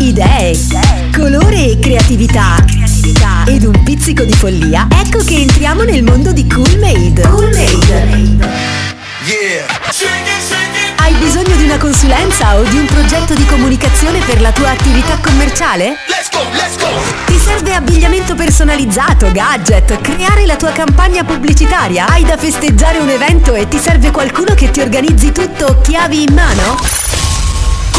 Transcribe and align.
idee, 0.00 0.56
colore 1.14 1.72
e 1.72 1.78
creatività 1.78 2.56
ed 3.46 3.64
un 3.64 3.82
pizzico 3.82 4.24
di 4.24 4.32
follia, 4.32 4.88
ecco 4.90 5.22
che 5.22 5.36
entriamo 5.36 5.82
nel 5.82 6.02
mondo 6.02 6.32
di 6.32 6.46
Cool 6.46 6.78
Made. 6.78 7.20
Cool 7.28 7.50
Made. 7.52 8.48
Hai 10.96 11.14
bisogno 11.14 11.54
di 11.56 11.64
una 11.64 11.76
consulenza 11.76 12.56
o 12.56 12.62
di 12.62 12.78
un 12.78 12.86
progetto 12.86 13.34
di 13.34 13.44
comunicazione 13.44 14.20
per 14.20 14.40
la 14.40 14.52
tua 14.52 14.70
attività 14.70 15.18
commerciale? 15.18 15.96
Ti 17.26 17.38
serve 17.38 17.74
abbigliamento 17.74 18.34
personalizzato, 18.34 19.30
gadget, 19.30 20.00
creare 20.00 20.46
la 20.46 20.56
tua 20.56 20.72
campagna 20.72 21.24
pubblicitaria? 21.24 22.06
Hai 22.06 22.24
da 22.24 22.38
festeggiare 22.38 22.98
un 22.98 23.10
evento 23.10 23.54
e 23.54 23.68
ti 23.68 23.78
serve 23.78 24.10
qualcuno 24.10 24.54
che 24.54 24.70
ti 24.70 24.80
organizzi 24.80 25.30
tutto 25.32 25.80
chiavi 25.82 26.22
in 26.22 26.34
mano? 26.34 27.19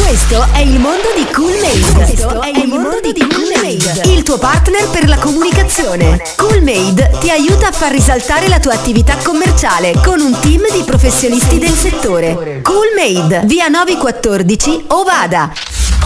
Questo 0.04 0.46
è 0.52 0.60
il 0.60 0.80
mondo 0.80 1.08
di 1.16 1.26
Cool 1.32 1.54
Made. 1.62 2.06
Questo 2.06 2.42
è 2.42 2.50
il 2.50 2.68
mondo 2.68 3.12
di 3.14 3.20
Cool 3.20 3.52
Made. 3.62 4.10
Il 4.12 4.24
tuo 4.24 4.38
partner 4.38 4.90
per 4.90 5.08
la 5.08 5.18
comunicazione. 5.18 6.22
Cool 6.36 6.62
Made 6.64 7.12
ti 7.20 7.30
aiuta 7.30 7.68
a 7.68 7.72
far 7.72 7.92
risaltare 7.92 8.50
la 8.50 8.60
tua 8.60 8.74
attività 8.74 9.16
commerciale 9.24 9.94
con 10.04 10.20
un 10.20 10.38
team 10.42 10.70
di 10.72 10.84
professionisti 10.84 11.60
del 11.60 11.74
settore. 11.74 12.62
Cool 12.62 12.90
Made, 12.96 13.44
via 13.46 13.68
914 13.68 14.86
Ovada. 14.88 15.54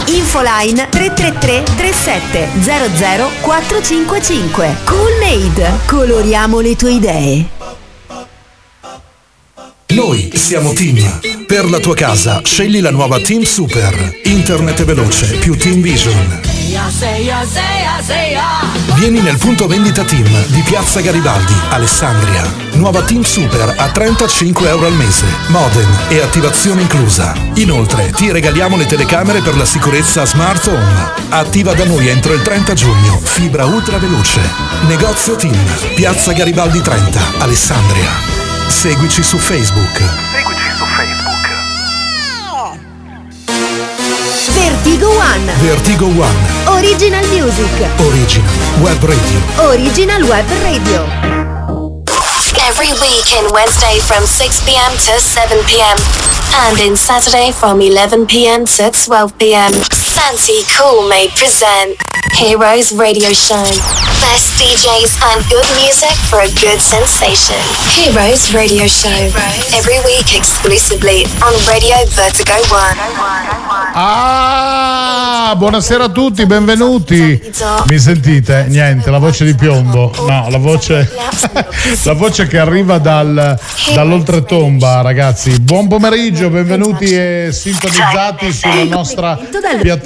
Infoline 0.06 0.88
333 0.88 1.62
37 1.76 2.48
00 2.60 3.30
455. 3.40 4.76
Cool 4.84 5.18
Made. 5.20 5.70
Coloriamo 5.86 6.60
le 6.60 6.76
tue 6.76 6.92
idee. 6.92 7.55
Noi 9.88 10.30
siamo 10.34 10.72
Team. 10.72 11.20
Per 11.46 11.70
la 11.70 11.78
tua 11.78 11.94
casa, 11.94 12.40
scegli 12.42 12.80
la 12.80 12.90
nuova 12.90 13.20
Team 13.20 13.42
Super. 13.42 14.20
Internet 14.24 14.84
veloce 14.84 15.36
più 15.36 15.56
Team 15.56 15.80
Vision. 15.80 16.40
Vieni 18.94 19.20
nel 19.20 19.36
punto 19.38 19.66
vendita 19.66 20.02
Team 20.02 20.28
di 20.46 20.60
Piazza 20.62 21.00
Garibaldi, 21.00 21.54
Alessandria. 21.70 22.52
Nuova 22.72 23.02
Team 23.02 23.22
Super 23.22 23.74
a 23.76 23.88
35 23.88 24.68
euro 24.68 24.86
al 24.86 24.94
mese. 24.94 25.24
Modem 25.48 25.88
e 26.08 26.20
attivazione 26.20 26.82
inclusa. 26.82 27.32
Inoltre 27.54 28.10
ti 28.10 28.30
regaliamo 28.32 28.76
le 28.76 28.86
telecamere 28.86 29.40
per 29.40 29.56
la 29.56 29.64
sicurezza 29.64 30.26
Smart 30.26 30.66
Home. 30.66 31.12
Attiva 31.28 31.74
da 31.74 31.84
noi 31.84 32.08
entro 32.08 32.32
il 32.34 32.42
30 32.42 32.74
giugno. 32.74 33.20
Fibra 33.22 33.64
ultra 33.64 33.98
veloce. 33.98 34.40
Negozio 34.88 35.36
Team. 35.36 35.56
Piazza 35.94 36.32
Garibaldi 36.32 36.80
30, 36.80 37.20
Alessandria. 37.38 38.45
Seguici 38.68 39.22
su 39.22 39.38
Facebook. 39.38 39.96
Seguici 40.32 40.70
su 40.76 40.84
Facebook. 40.84 41.46
Vertigo 44.54 45.08
One. 45.10 45.52
Vertigo 45.60 46.06
One. 46.06 46.78
Original 46.78 47.26
Music. 47.28 47.70
Original 47.98 48.50
Web 48.80 49.02
Radio. 49.02 49.70
Original 49.70 50.22
Web 50.24 50.46
Radio. 50.62 51.06
Every 52.68 52.92
week 53.00 53.26
in 53.38 53.50
Wednesday 53.52 53.98
from 54.00 54.24
6 54.26 54.64
p.m. 54.64 54.92
to 54.96 55.20
7 55.20 55.58
p.m. 55.66 55.96
And 56.66 56.78
in 56.80 56.96
Saturday 56.96 57.52
from 57.52 57.80
11 57.80 58.26
p.m. 58.26 58.64
to 58.64 58.90
12 58.90 59.38
p.m. 59.38 59.72
Santi 60.16 60.64
Cool 60.78 61.06
may 61.08 61.28
present 61.36 62.00
Heroes 62.32 62.90
Radio 62.96 63.32
Show. 63.34 63.62
Best 64.24 64.56
DJs 64.56 65.12
and 65.28 65.44
good 65.50 65.68
music 65.76 66.16
for 66.32 66.40
a 66.40 66.48
good 66.56 66.80
sensation. 66.80 67.60
Heroes 67.92 68.54
Radio 68.54 68.86
Show. 68.86 69.12
Every 69.76 70.00
week 70.08 70.34
exclusively 70.34 71.24
on 71.44 71.52
Radio 71.68 71.96
Vertigo 72.08 72.56
One. 72.72 72.96
Ah, 73.98 75.54
buonasera 75.56 76.04
a 76.04 76.08
tutti, 76.08 76.46
benvenuti. 76.46 77.38
Mi 77.86 77.98
sentite? 77.98 78.64
Niente, 78.68 79.10
la 79.10 79.18
voce 79.18 79.44
di 79.44 79.54
piombo. 79.54 80.12
No, 80.26 80.48
la 80.48 80.58
voce, 80.58 81.12
la 82.04 82.14
voce 82.14 82.46
che 82.46 82.58
arriva 82.58 82.98
dal, 82.98 83.58
dall'oltretomba, 83.94 85.02
ragazzi. 85.02 85.60
Buon 85.60 85.88
pomeriggio, 85.88 86.48
benvenuti 86.48 87.04
e 87.14 87.50
sintonizzati 87.52 88.50
sulla 88.50 88.84
nostra 88.84 89.36
piattaforma 89.36 90.05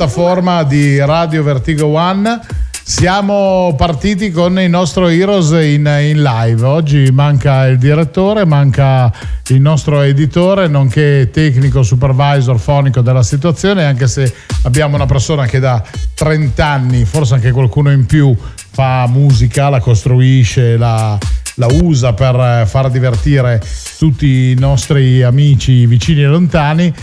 di 0.66 0.99
Radio 0.99 1.43
Vertigo 1.43 1.88
One. 1.88 2.41
Siamo 2.83 3.75
partiti 3.77 4.31
con 4.31 4.59
il 4.59 4.71
nostro 4.71 5.09
Heroes 5.09 5.50
in, 5.50 5.84
in, 5.84 6.22
live. 6.22 6.65
Oggi 6.65 7.11
manca 7.12 7.66
il 7.66 7.77
direttore, 7.77 8.47
manca 8.47 9.12
il 9.49 9.60
nostro 9.60 10.00
editore, 10.00 10.69
nonché 10.69 11.28
tecnico 11.31 11.83
supervisor 11.83 12.59
fonico 12.59 13.03
della 13.03 13.22
situazione, 13.22 13.84
anche 13.84 14.06
se 14.06 14.33
abbiamo 14.62 14.94
una 14.94 15.05
persona 15.05 15.44
che 15.44 15.59
da 15.59 15.83
30 16.15 16.66
anni, 16.66 17.05
forse 17.05 17.34
anche 17.34 17.50
qualcuno 17.50 17.91
in 17.91 18.06
più, 18.06 18.34
fa 18.71 19.06
musica, 19.06 19.69
la 19.69 19.81
costruisce, 19.81 20.78
la, 20.78 21.19
la 21.56 21.66
usa 21.83 22.15
per 22.15 22.66
far 22.66 22.91
divertire 22.91 23.60
tutti 23.99 24.53
i 24.53 24.55
nostri 24.59 25.22
amici 25.22 25.84
vicini 25.84 26.22
e 26.22 26.27
lontani. 26.27 26.94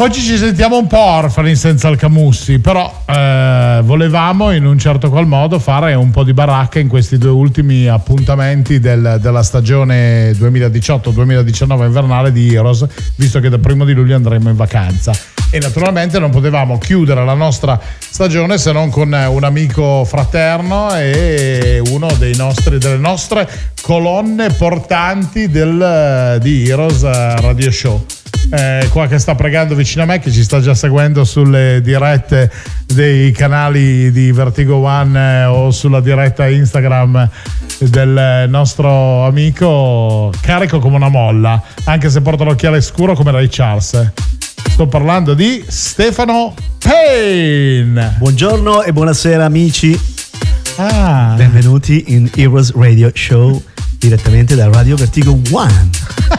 Oggi 0.00 0.20
ci 0.20 0.36
sentiamo 0.36 0.78
un 0.78 0.86
po' 0.86 0.96
orfani 0.96 1.56
senza 1.56 1.88
il 1.88 1.96
Camussi, 1.96 2.60
però 2.60 3.02
eh, 3.04 3.80
volevamo 3.82 4.52
in 4.52 4.64
un 4.64 4.78
certo 4.78 5.10
qual 5.10 5.26
modo 5.26 5.58
fare 5.58 5.92
un 5.94 6.12
po' 6.12 6.22
di 6.22 6.32
baracca 6.32 6.78
in 6.78 6.86
questi 6.86 7.18
due 7.18 7.30
ultimi 7.30 7.88
appuntamenti 7.88 8.78
del, 8.78 9.18
della 9.20 9.42
stagione 9.42 10.30
2018-2019 10.30 11.84
invernale 11.84 12.30
di 12.30 12.54
Heroes, 12.54 12.86
visto 13.16 13.40
che 13.40 13.48
dal 13.48 13.58
primo 13.58 13.84
di 13.84 13.92
luglio 13.92 14.14
andremo 14.14 14.48
in 14.48 14.54
vacanza. 14.54 15.12
E 15.50 15.58
naturalmente 15.58 16.20
non 16.20 16.30
potevamo 16.30 16.78
chiudere 16.78 17.24
la 17.24 17.34
nostra 17.34 17.80
stagione 17.98 18.56
se 18.56 18.70
non 18.70 18.90
con 18.90 19.12
un 19.12 19.42
amico 19.42 20.04
fraterno 20.04 20.94
e 20.94 21.82
uno 21.88 22.06
nostri, 22.36 22.78
delle 22.78 22.98
nostre 22.98 23.48
colonne 23.82 24.50
portanti 24.50 25.48
del, 25.48 26.38
di 26.40 26.68
Heroes 26.68 27.02
Radio 27.02 27.72
Show 27.72 28.04
eh, 28.50 28.88
qua 28.90 29.06
che 29.06 29.18
sta 29.18 29.34
pregando 29.34 29.74
vicino 29.74 30.04
a 30.04 30.06
me, 30.06 30.18
che 30.18 30.30
ci 30.30 30.42
sta 30.42 30.60
già 30.60 30.74
seguendo 30.74 31.24
sulle 31.24 31.80
dirette 31.82 32.50
dei 32.86 33.32
canali 33.32 34.10
di 34.10 34.32
Vertigo 34.32 34.76
One 34.76 35.18
eh, 35.18 35.44
o 35.44 35.70
sulla 35.70 36.00
diretta 36.00 36.48
Instagram 36.48 37.28
del 37.78 38.46
nostro 38.48 39.24
amico, 39.24 40.32
carico 40.40 40.78
come 40.78 40.96
una 40.96 41.08
molla, 41.08 41.62
anche 41.84 42.10
se 42.10 42.20
porta 42.20 42.44
l'occhiale 42.44 42.80
scuro 42.80 43.14
come 43.14 43.30
Ray 43.30 43.48
Charles. 43.50 44.12
Sto 44.70 44.86
parlando 44.86 45.34
di 45.34 45.64
Stefano 45.66 46.54
Payne. 46.78 48.14
Buongiorno 48.18 48.82
e 48.82 48.92
buonasera 48.92 49.44
amici. 49.44 49.98
Ah. 50.76 51.34
Benvenuti 51.36 52.04
in 52.08 52.30
Heroes 52.34 52.72
Radio 52.74 53.10
Show 53.12 53.60
direttamente 53.98 54.54
da 54.54 54.68
Radio 54.70 54.94
Vertigo 54.94 55.38
One. 55.50 56.37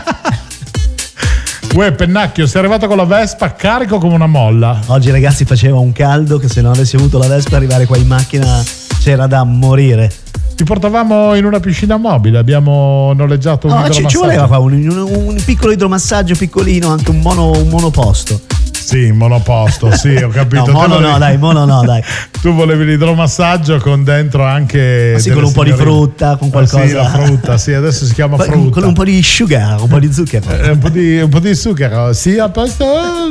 Uè, 1.75 1.91
Pennacchio, 1.93 2.45
sei 2.47 2.59
arrivato 2.61 2.87
con 2.87 2.97
la 2.97 3.05
Vespa 3.05 3.53
carico 3.53 3.99
come 3.99 4.15
una 4.15 4.25
molla. 4.27 4.79
Oggi 4.87 5.11
ragazzi 5.11 5.45
faceva 5.45 5.77
un 5.79 5.91
caldo 5.93 6.37
che 6.37 6.49
se 6.49 6.61
non 6.61 6.73
avessi 6.73 6.95
avuto 6.95 7.17
la 7.17 7.27
Vespa 7.27 7.55
arrivare 7.57 7.85
qua 7.85 7.95
in 7.95 8.07
macchina 8.07 8.61
c'era 8.99 9.27
da 9.27 9.43
morire. 9.43 10.11
Ti 10.55 10.63
portavamo 10.65 11.35
in 11.35 11.45
una 11.45 11.59
piscina 11.61 11.95
mobile, 11.95 12.37
abbiamo 12.37 13.13
noleggiato 13.13 13.67
un 13.67 13.73
No, 13.73 13.83
ci, 13.89 13.91
ci 13.93 13.99
idromassaggio. 13.99 14.19
voleva 14.19 14.47
qua 14.47 14.57
un, 14.57 14.73
un- 14.73 15.27
un 15.27 15.41
piccolo 15.45 15.71
idromassaggio 15.71 16.35
piccolino, 16.35 16.89
anche 16.89 17.11
un, 17.11 17.19
mono, 17.19 17.51
un 17.51 17.69
monoposto. 17.69 18.41
Sì, 18.89 19.11
monoposto, 19.11 19.91
sì, 19.95 20.15
ho 20.15 20.29
capito. 20.33 20.65
No, 20.65 20.71
mono 20.71 20.87
volevi- 20.95 21.11
no, 21.11 21.17
dai, 21.19 21.37
mono 21.37 21.65
no, 21.65 21.83
dai. 21.83 22.01
Tu 22.41 22.53
volevi 22.53 22.85
l'idromassaggio 22.85 23.77
con 23.79 24.03
dentro 24.05 24.45
anche. 24.45 25.11
Ma 25.13 25.19
sì, 25.19 25.29
con 25.31 25.43
un 25.43 25.51
po' 25.51 25.63
di 25.65 25.73
frutta, 25.73 26.37
con 26.37 26.49
Ah, 26.53 26.65
sì, 26.65 26.71
qualcosa. 26.75 27.01
la 27.01 27.09
frutta, 27.09 27.57
sì, 27.57 27.73
adesso 27.73 28.05
si 28.05 28.13
chiama 28.13 28.37
frutta. 28.37 28.69
Con 28.79 28.83
un 28.87 28.93
po' 28.93 29.03
di 29.03 29.21
sugar, 29.21 29.81
un 29.81 29.87
po' 29.89 29.99
di 29.99 30.11
zucchero. 30.11 30.45
Eh, 30.49 30.69
un, 30.71 30.77
po 30.79 30.87
di, 30.89 31.19
un 31.19 31.29
po' 31.29 31.39
di 31.39 31.53
zucchero, 31.53 32.13
sì, 32.13 32.37
a 32.39 32.49
posto, 32.49 32.85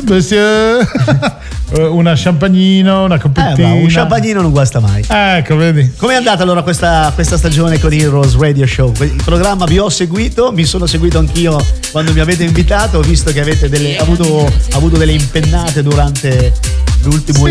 monsieur. 0.06 0.86
Eh, 1.70 1.82
una 1.84 2.14
champagnino, 2.16 3.04
una 3.04 3.16
Eh, 3.16 3.18
coppettina. 3.18 3.68
ma 3.68 3.74
un 3.74 3.88
champagnino 3.88 4.40
non 4.40 4.50
guasta 4.52 4.80
mai. 4.80 5.04
Ecco, 5.06 5.54
vedi. 5.56 5.92
Com'è 5.98 6.14
andata 6.14 6.42
allora 6.42 6.62
questa, 6.62 7.12
questa 7.14 7.36
stagione 7.36 7.78
con 7.78 7.92
Heroes 7.92 8.38
Radio 8.38 8.66
Show? 8.66 8.90
Il 9.00 9.20
programma 9.22 9.66
vi 9.66 9.78
ho 9.78 9.90
seguito, 9.90 10.50
mi 10.50 10.64
sono 10.64 10.86
seguito 10.86 11.18
anch'io 11.18 11.62
quando 11.92 12.14
mi 12.14 12.20
avete 12.20 12.44
invitato, 12.44 12.96
ho 12.96 13.02
visto 13.02 13.30
che 13.32 13.40
avete 13.42 13.68
delle, 13.68 13.98
avuto, 13.98 14.50
avuto 14.72 14.96
delle 14.96 15.12
impennate 15.48 15.82
durante 15.82 16.52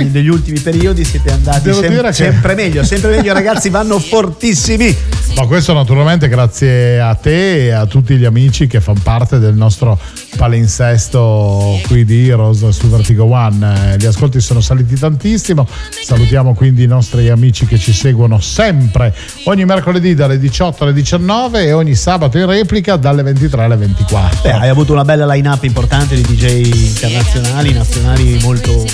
Sì. 0.04 0.10
negli 0.12 0.28
ultimi 0.30 0.60
periodi, 0.60 1.04
siete 1.06 1.32
andati 1.32 1.72
sem- 1.74 1.88
dire 1.90 2.08
che- 2.08 2.14
sempre 2.14 2.56
meglio, 2.56 2.84
sempre 2.84 3.16
meglio 3.16 3.34
ragazzi, 3.34 3.70
vanno 3.70 3.98
fortissimi. 4.00 4.96
Ma 5.36 5.46
questo 5.46 5.74
naturalmente 5.74 6.28
grazie 6.30 7.00
a 7.00 7.14
te 7.14 7.66
e 7.66 7.70
a 7.72 7.86
tutti 7.86 8.16
gli 8.16 8.26
amici 8.26 8.66
che 8.66 8.82
fanno 8.82 9.00
parte 9.04 9.38
del 9.38 9.54
nostro 9.56 10.00
palinsesto 10.36 11.80
qui 11.88 12.06
di 12.06 12.28
Heroes 12.28 12.68
su 12.70 12.88
Vertigo 12.90 13.26
One. 13.26 13.94
Eh, 13.94 13.98
Gli 13.98 14.06
ascolti 14.06 14.40
sono 14.42 14.62
saliti 14.62 14.96
tantissimo. 14.96 15.68
Salutiamo 16.04 16.54
quindi 16.56 16.84
i 16.84 16.88
nostri 16.88 17.30
amici 17.30 17.66
che 17.68 17.78
ci 17.78 17.94
seguono 17.94 18.40
sempre 18.40 19.14
ogni 19.44 19.66
mercoledì 19.66 20.16
dalle 20.16 20.40
18 20.40 20.84
alle 20.84 20.94
19 20.94 21.66
e 21.66 21.74
ogni 21.74 21.94
sabato 21.96 22.38
in 22.40 22.46
replica 22.48 22.96
dalle 22.96 23.22
23 23.22 23.64
alle 23.64 23.76
24. 23.76 24.40
Beh, 24.42 24.52
hai 24.54 24.70
avuto 24.70 24.94
una 24.94 25.04
bella 25.06 25.26
line-up 25.28 25.64
importante 25.66 26.16
di 26.16 26.22
DJ 26.24 26.66
internazionali, 26.88 27.74
nazionali 27.74 28.40
molto... 28.42 28.86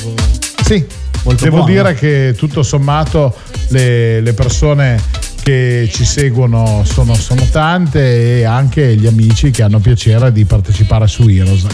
Sì, 0.63 0.85
molto 1.23 1.43
Devo 1.43 1.57
buono. 1.57 1.71
dire 1.71 1.93
che 1.93 2.33
tutto 2.37 2.63
sommato 2.63 3.35
le, 3.69 4.21
le 4.21 4.33
persone 4.33 5.01
che 5.41 5.89
ci 5.91 6.05
seguono 6.05 6.83
sono, 6.85 7.15
sono 7.15 7.45
tante 7.51 8.39
e 8.39 8.43
anche 8.45 8.95
gli 8.95 9.05
amici 9.05 9.51
che 9.51 9.61
hanno 9.61 9.79
piacere 9.79 10.31
di 10.31 10.45
partecipare 10.45 11.05
su 11.07 11.27
Heroes. 11.27 11.65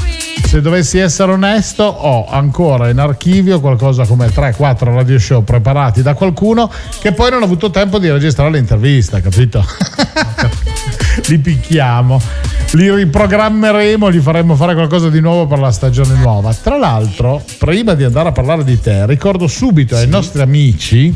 Se 0.49 0.61
dovessi 0.61 0.97
essere 0.97 1.31
onesto, 1.33 1.83
ho 1.83 2.25
ancora 2.27 2.89
in 2.89 2.97
archivio 2.97 3.59
qualcosa 3.59 4.07
come 4.07 4.29
3-4 4.29 4.85
radio 4.85 5.19
show 5.19 5.43
preparati 5.43 6.01
da 6.01 6.15
qualcuno 6.15 6.71
che 6.99 7.11
poi 7.11 7.29
non 7.29 7.43
ha 7.43 7.45
avuto 7.45 7.69
tempo 7.69 7.99
di 7.99 8.09
registrare 8.09 8.49
l'intervista, 8.49 9.21
capito? 9.21 9.63
li 11.29 11.37
picchiamo, 11.37 12.19
li 12.71 12.91
riprogrammeremo, 12.95 14.11
gli 14.11 14.17
faremo 14.17 14.55
fare 14.55 14.73
qualcosa 14.73 15.09
di 15.09 15.19
nuovo 15.19 15.45
per 15.45 15.59
la 15.59 15.71
stagione 15.71 16.15
nuova. 16.15 16.51
Tra 16.51 16.79
l'altro, 16.79 17.43
prima 17.59 17.93
di 17.93 18.03
andare 18.03 18.29
a 18.29 18.31
parlare 18.31 18.63
di 18.63 18.79
te, 18.79 19.05
ricordo 19.05 19.45
subito 19.45 19.95
ai 19.97 20.07
nostri 20.07 20.41
amici 20.41 21.15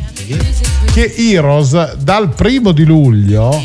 che 0.94 1.12
Heroes 1.18 1.95
dal 1.95 2.30
primo 2.35 2.71
di 2.71 2.83
luglio 2.83 3.59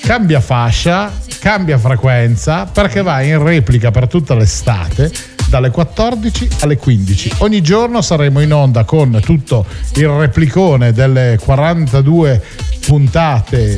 cambia 0.00 0.40
fascia, 0.40 1.12
cambia 1.40 1.78
frequenza 1.78 2.66
perché 2.66 3.02
va 3.02 3.22
in 3.22 3.42
replica 3.42 3.90
per 3.90 4.06
tutta 4.06 4.34
l'estate 4.34 5.10
dalle 5.48 5.70
14 5.70 6.48
alle 6.60 6.76
15. 6.76 7.32
Ogni 7.38 7.60
giorno 7.62 8.02
saremo 8.02 8.40
in 8.40 8.52
onda 8.52 8.84
con 8.84 9.18
tutto 9.24 9.64
il 9.94 10.06
replicone 10.06 10.92
delle 10.92 11.38
42 11.42 12.40
puntate 12.86 13.76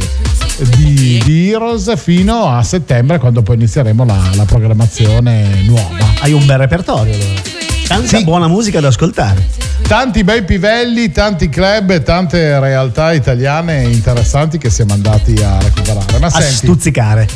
di, 0.77 1.21
di 1.25 1.51
Heroes 1.51 1.97
fino 1.97 2.47
a 2.47 2.63
settembre 2.63 3.19
quando 3.19 3.43
poi 3.43 3.55
inizieremo 3.57 4.05
la, 4.05 4.19
la 4.35 4.45
programmazione 4.45 5.63
nuova. 5.63 5.97
Hai 6.21 6.33
un 6.33 6.45
bel 6.45 6.59
repertorio 6.59 7.15
allora. 7.15 7.41
Tanta 7.87 8.19
Sì. 8.19 8.25
buona 8.25 8.49
musica 8.49 8.81
da 8.81 8.89
ascoltare. 8.89 9.45
Tanti 9.87 10.25
bei 10.25 10.43
pivelli, 10.45 11.11
tanti 11.11 11.49
club 11.49 11.91
e 11.91 12.03
tante 12.03 12.59
realtà 12.61 13.13
italiane 13.13 13.83
interessanti 13.83 14.57
che 14.59 14.71
siamo 14.71 14.95
andati 14.95 15.35
a 15.43 15.59
recuperare. 15.61 16.19
Ma 16.19 16.27
A 16.29 16.31
senti, 16.31 16.55
stuzzicare. 16.55 17.29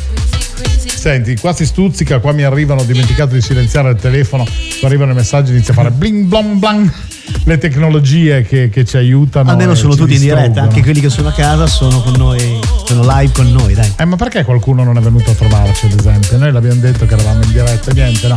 Senti, 1.06 1.36
qua 1.36 1.52
si 1.52 1.64
stuzzica, 1.64 2.18
qua 2.18 2.32
mi 2.32 2.42
arrivano, 2.42 2.80
ho 2.80 2.84
dimenticato 2.84 3.32
di 3.34 3.40
silenziare 3.40 3.90
il 3.90 3.96
telefono, 3.96 4.42
mi 4.42 4.88
arrivano 4.88 5.12
i 5.12 5.14
messaggi, 5.14 5.52
inizia 5.52 5.72
a 5.72 5.76
fare 5.76 5.92
bling 5.92 6.26
blong 6.26 6.58
blang. 6.58 6.92
Le 7.44 7.58
tecnologie 7.58 8.42
che, 8.42 8.70
che 8.70 8.84
ci 8.84 8.96
aiutano. 8.96 9.50
Almeno 9.50 9.76
sono 9.76 9.94
tutti 9.94 10.14
in 10.14 10.20
diretta, 10.20 10.62
anche 10.62 10.82
quelli 10.82 10.98
che 10.98 11.08
sono 11.08 11.28
a 11.28 11.32
casa 11.32 11.68
sono 11.68 12.02
con 12.02 12.14
noi, 12.14 12.58
sono 12.86 13.02
live 13.04 13.32
con 13.32 13.50
noi, 13.52 13.74
dai. 13.74 13.92
Eh, 13.98 14.04
ma 14.04 14.16
perché 14.16 14.44
qualcuno 14.44 14.84
non 14.84 14.96
è 14.96 15.00
venuto 15.00 15.30
a 15.30 15.34
trovarci, 15.34 15.86
ad 15.86 15.98
esempio? 15.98 16.38
Noi 16.38 16.52
l'abbiamo 16.52 16.80
detto 16.80 17.04
che 17.06 17.14
eravamo 17.14 17.42
in 17.42 17.50
diretta, 17.52 17.92
niente, 17.92 18.28
no. 18.28 18.36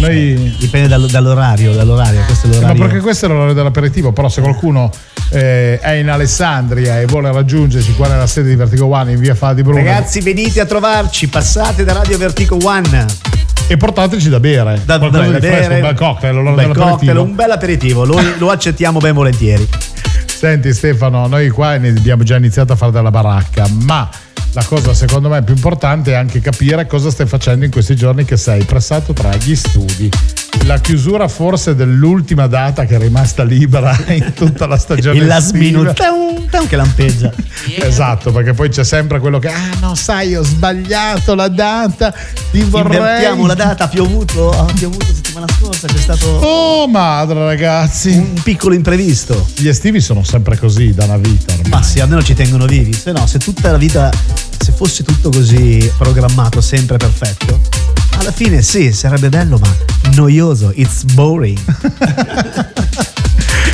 Noi 0.00 0.54
Dipende 0.58 0.86
dal- 0.88 1.06
dall'orario, 1.08 1.72
dall'orario, 1.72 2.20
questo 2.24 2.46
è 2.46 2.50
Ma 2.50 2.56
l'orario. 2.60 2.82
perché 2.84 3.00
questo 3.00 3.24
è 3.26 3.28
l'orario 3.28 3.54
dell'aperitivo, 3.54 4.12
però 4.12 4.28
se 4.28 4.40
qualcuno 4.42 4.90
eh, 5.30 5.78
è 5.80 5.92
in 5.94 6.08
Alessandria 6.08 7.00
e 7.00 7.06
vuole 7.06 7.32
raggiungerci 7.32 7.94
qua 7.94 8.06
nella 8.08 8.26
sede 8.26 8.50
di 8.50 8.54
Vertigo 8.56 8.86
One 8.86 9.12
in 9.12 9.18
via 9.18 9.34
Fala 9.34 9.54
di 9.54 9.62
Bruno 9.62 9.78
Ragazzi, 9.78 10.20
venite 10.20 10.60
a 10.60 10.66
trovarci, 10.66 11.26
passate 11.28 11.82
da 11.84 11.94
Radio 11.94 12.16
Vertico 12.18 12.56
One. 12.62 13.06
e 13.66 13.76
portateci 13.76 14.28
da 14.28 14.38
bere, 14.38 14.80
Da, 14.84 14.98
da 14.98 15.08
di 15.08 15.16
fresco, 15.16 15.38
bere, 15.40 15.74
un 15.74 15.80
bel 15.80 15.94
cocktail, 15.94 16.36
un 16.36 16.54
bel 16.54 16.72
cocktail, 16.76 17.16
un 17.16 17.34
bel 17.34 17.50
aperitivo, 17.50 18.04
lo, 18.04 18.20
lo 18.38 18.50
accettiamo 18.50 18.98
ben 19.00 19.14
volentieri. 19.14 19.66
Senti 20.38 20.72
Stefano, 20.72 21.26
noi 21.26 21.48
qua 21.48 21.76
ne 21.78 21.88
abbiamo 21.88 22.22
già 22.22 22.36
iniziato 22.36 22.72
a 22.72 22.76
fare 22.76 22.92
della 22.92 23.10
baracca, 23.10 23.66
ma 23.82 24.08
la 24.52 24.64
cosa 24.64 24.94
secondo 24.94 25.28
me 25.28 25.42
più 25.42 25.52
importante 25.52 26.12
è 26.12 26.14
anche 26.14 26.38
capire 26.38 26.86
cosa 26.86 27.10
stai 27.10 27.26
facendo 27.26 27.64
in 27.64 27.72
questi 27.72 27.96
giorni 27.96 28.24
che 28.24 28.36
sei 28.36 28.62
pressato 28.62 29.12
tra 29.12 29.34
gli 29.34 29.56
studi. 29.56 30.08
La 30.64 30.78
chiusura 30.78 31.28
forse 31.28 31.74
dell'ultima 31.74 32.46
data 32.46 32.84
che 32.84 32.96
è 32.96 32.98
rimasta 32.98 33.42
libera 33.42 33.96
in 34.08 34.32
tutta 34.34 34.66
la 34.66 34.76
stagione 34.76 35.18
Il 35.18 35.26
last 35.26 35.54
minute, 35.54 35.94
che 36.68 36.76
lampeggia. 36.76 37.32
Esatto, 37.76 38.32
perché 38.32 38.52
poi 38.52 38.68
c'è 38.68 38.84
sempre 38.84 39.18
quello 39.18 39.38
che 39.38 39.48
ah 39.48 39.76
no, 39.80 39.94
sai, 39.94 40.36
ho 40.36 40.42
sbagliato 40.42 41.34
la 41.34 41.48
data, 41.48 42.12
ti 42.50 42.60
vorrei 42.62 42.96
Invertiamo 42.96 43.46
la 43.46 43.54
data, 43.54 43.84
ha 43.84 43.88
piovuto, 43.88 44.50
ha 44.50 44.70
piovuto 44.74 45.06
settimana 45.06 45.46
scorsa, 45.58 45.86
c'è 45.86 45.98
stato 45.98 46.26
Oh 46.26 46.88
madre 46.88 47.44
ragazzi. 47.44 48.10
un 48.10 48.40
piccolo 48.42 48.74
imprevisto. 48.74 49.46
Gli 49.56 49.68
estivi 49.68 50.00
sono 50.00 50.22
sempre 50.22 50.56
così 50.58 50.92
da 50.92 51.04
una 51.04 51.16
vita 51.16 51.52
ormai. 51.52 51.70
Ma 51.70 51.82
sì, 51.82 52.00
almeno 52.00 52.22
ci 52.22 52.34
tengono 52.34 52.66
vivi. 52.66 52.92
Se 52.92 53.12
no, 53.12 53.26
se 53.26 53.38
tutta 53.38 53.70
la 53.70 53.78
vita, 53.78 54.10
se 54.58 54.72
fosse 54.72 55.02
tutto 55.04 55.30
così 55.30 55.90
programmato, 55.96 56.60
sempre 56.60 56.96
perfetto, 56.96 57.60
alla 58.18 58.32
fine 58.32 58.62
sì, 58.62 58.92
sarebbe 58.92 59.28
bello, 59.28 59.58
ma 59.58 59.74
noioso. 60.14 60.72
It's 60.74 61.04
boring. 61.04 61.58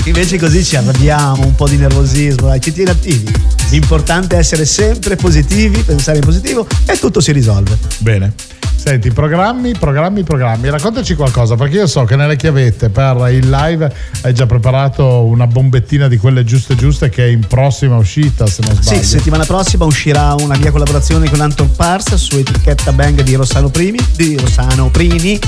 Invece 0.05 0.39
così 0.39 0.63
ci 0.63 0.77
arrabbiamo, 0.77 1.47
un 1.47 1.55
po' 1.55 1.67
di 1.67 1.77
nervosismo, 1.77 2.49
dai, 2.49 2.61
ci 2.61 2.73
tiene 2.73 2.91
attivi. 2.91 3.33
L'importante 3.71 4.37
è 4.37 4.39
essere 4.39 4.67
sempre 4.67 5.17
positivi, 5.17 5.83
pensare 5.83 6.19
in 6.19 6.25
positivo 6.25 6.67
e 6.87 6.99
tutto 6.99 7.21
si 7.21 7.33
risolve. 7.33 7.79
Bene. 7.99 8.35
Senti, 8.85 9.11
programmi, 9.13 9.73
programmi, 9.73 10.25
programmi. 10.25 10.69
Raccontaci 10.69 11.15
qualcosa, 11.15 11.55
perché 11.55 11.77
io 11.77 11.87
so 11.87 12.05
che 12.05 12.17
nelle 12.17 12.37
chiavette 12.37 12.91
per 12.91 13.17
il 13.31 13.49
live 13.49 13.91
hai 14.21 14.35
già 14.35 14.45
preparato 14.45 15.25
una 15.25 15.47
bombettina 15.47 16.07
di 16.07 16.19
quelle 16.19 16.45
giuste 16.45 16.75
giuste 16.77 17.09
che 17.09 17.25
è 17.25 17.29
in 17.29 17.47
prossima 17.47 17.97
uscita, 17.97 18.47
se 18.47 18.61
non 18.61 18.75
sbaglio. 18.75 19.01
Sì, 19.01 19.07
settimana 19.07 19.47
prossima 19.47 19.87
uscirà 19.87 20.35
una 20.35 20.59
mia 20.59 20.71
collaborazione 20.71 21.31
con 21.31 21.41
Anton 21.41 21.75
Pars 21.75 22.15
su 22.17 22.37
etichetta 22.37 22.93
Bang 22.93 23.23
di 23.23 23.35
Rossano 23.37 23.71
Primi, 23.71 23.99
di 24.17 24.37
Rossano 24.37 24.91
Prini. 24.91 25.41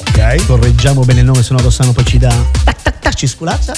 Ok. 0.00 0.44
Correggiamo 0.44 1.02
bene 1.02 1.20
il 1.20 1.24
nome, 1.24 1.42
se 1.42 1.54
no 1.54 1.60
Rossano 1.62 1.92
poi 1.92 2.04
ci 2.04 2.18
dà. 2.18 2.28
tac, 2.62 2.82
tac, 2.82 2.98
tac, 2.98 3.14
ci 3.14 3.26
sculaccia. 3.26 3.72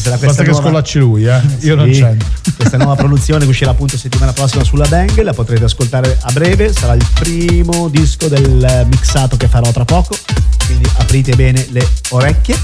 Sarà 0.00 0.16
Basta 0.16 0.42
che 0.42 0.50
nuova- 0.50 0.66
scolacci 0.66 0.98
lui, 0.98 1.24
eh. 1.26 1.40
Io 1.60 1.74
non 1.74 1.92
Sì, 1.92 2.00
c'entro. 2.00 2.28
Questa 2.56 2.76
nuova 2.76 2.94
produzione 2.94 3.44
che 3.44 3.50
uscirà 3.50 3.70
appunto 3.70 3.96
settimana 3.96 4.32
prossima 4.32 4.62
sulla 4.64 4.86
Bang, 4.88 5.20
la 5.22 5.32
potrete 5.32 5.64
ascoltare 5.64 6.16
a 6.20 6.32
breve, 6.32 6.72
sarà 6.72 6.92
il 6.94 7.04
primo 7.14 7.88
disco 7.88 8.28
del 8.28 8.86
mixato 8.90 9.36
che 9.36 9.48
farò 9.48 9.70
tra 9.72 9.84
poco, 9.84 10.16
quindi 10.66 10.88
aprite 10.98 11.34
bene 11.34 11.66
le 11.70 11.86
orecchie. 12.10 12.56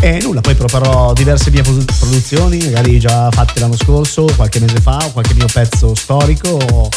E 0.00 0.20
nulla, 0.22 0.40
poi 0.40 0.54
proporrò 0.54 1.12
diverse 1.12 1.50
mie 1.50 1.62
produ- 1.62 1.92
produzioni, 1.98 2.58
magari 2.58 3.00
già 3.00 3.28
fatte 3.32 3.58
l'anno 3.58 3.76
scorso, 3.76 4.26
qualche 4.36 4.60
mese 4.60 4.80
fa, 4.80 4.96
o 5.04 5.10
qualche 5.10 5.34
mio 5.34 5.46
pezzo 5.52 5.92
storico. 5.94 6.88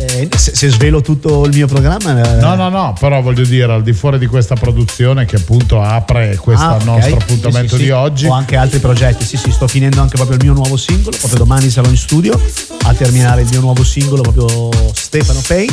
Eh, 0.00 0.28
se, 0.36 0.54
se 0.54 0.68
svelo 0.70 1.00
tutto 1.00 1.44
il 1.44 1.52
mio 1.54 1.66
programma... 1.66 2.36
eh, 2.36 2.40
No, 2.40 2.54
no, 2.54 2.68
no, 2.68 2.94
però 2.98 3.20
voglio 3.20 3.44
dire, 3.44 3.72
al 3.72 3.82
di 3.82 3.92
fuori 3.92 4.18
di 4.18 4.26
questa 4.26 4.54
produzione 4.54 5.24
che 5.24 5.36
appunto 5.36 5.82
apre 5.82 6.36
questo 6.36 6.64
Ah, 6.64 6.76
ok. 6.76 6.84
nostro 6.84 7.16
appuntamento 7.16 7.74
sì, 7.74 7.80
sì. 7.80 7.82
di 7.84 7.90
oggi. 7.90 8.26
Ho 8.26 8.32
anche 8.32 8.56
altri 8.56 8.78
progetti, 8.78 9.24
sì, 9.24 9.36
sì, 9.36 9.50
sto 9.50 9.66
finendo 9.66 10.00
anche 10.00 10.14
proprio 10.16 10.36
il 10.38 10.44
mio 10.44 10.52
nuovo 10.54 10.76
singolo, 10.76 11.16
proprio 11.16 11.38
domani 11.40 11.68
sarò 11.68 11.88
in 11.88 11.96
studio 11.96 12.40
a 12.82 12.94
terminare 12.94 13.42
il 13.42 13.48
mio 13.50 13.60
nuovo 13.60 13.82
singolo, 13.82 14.22
proprio 14.22 14.70
Stefano 14.94 15.40
Pay. 15.46 15.68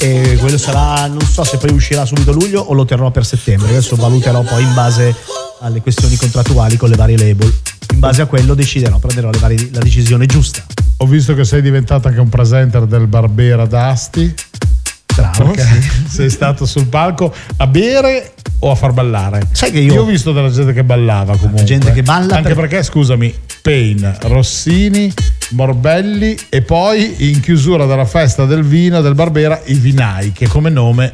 E 0.00 0.36
quello 0.38 0.56
sarà, 0.58 1.06
non 1.08 1.20
so 1.20 1.42
se 1.42 1.56
poi 1.56 1.72
uscirà 1.72 2.04
subito 2.06 2.30
a 2.30 2.34
luglio 2.34 2.60
o 2.60 2.72
lo 2.72 2.84
terrò 2.84 3.10
per 3.10 3.26
settembre. 3.26 3.70
Adesso 3.70 3.96
valuterò 3.96 4.42
poi 4.42 4.62
in 4.62 4.72
base 4.74 5.14
alle 5.60 5.80
questioni 5.80 6.16
contrattuali 6.16 6.76
con 6.76 6.88
le 6.88 6.96
varie 6.96 7.16
label. 7.18 7.52
In 7.92 7.98
base 7.98 8.22
a 8.22 8.26
quello 8.26 8.54
deciderò, 8.54 8.98
prenderò 8.98 9.30
varie- 9.38 9.70
la 9.72 9.80
decisione 9.80 10.26
giusta. 10.26 10.64
Ho 11.00 11.06
visto 11.06 11.34
che 11.34 11.44
sei 11.44 11.62
diventato 11.62 12.08
anche 12.08 12.20
un 12.20 12.28
presenter 12.28 12.84
del 12.86 13.06
Barbera 13.06 13.66
d'Asti. 13.66 14.34
Bravo. 15.14 15.50
Perché 15.50 15.64
sei 16.08 16.28
stato 16.30 16.66
sul 16.66 16.86
palco 16.86 17.32
a 17.56 17.66
bere 17.68 18.34
o 18.60 18.70
a 18.70 18.74
far 18.74 18.92
ballare? 18.92 19.42
Sai 19.52 19.70
che 19.70 19.78
io- 19.78 20.02
ho 20.02 20.04
visto 20.04 20.32
della 20.32 20.50
gente 20.50 20.72
che 20.72 20.82
ballava 20.84 21.36
comunque. 21.36 21.64
Gente 21.64 21.92
che 21.92 22.02
balla 22.02 22.36
Anche 22.36 22.54
per- 22.54 22.68
perché, 22.68 22.82
scusami, 22.82 23.32
Payne, 23.62 24.16
Rossini, 24.22 25.12
Morbelli 25.50 26.36
e 26.48 26.62
poi 26.62 27.30
in 27.30 27.40
chiusura 27.40 27.86
della 27.86 28.04
festa 28.04 28.44
del 28.44 28.64
vino 28.64 29.00
del 29.00 29.14
Barbera 29.14 29.60
i 29.66 29.74
Vinai, 29.74 30.32
che 30.32 30.48
come 30.48 30.68
nome 30.70 31.12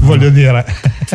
voglio 0.00 0.28
dire 0.30 0.64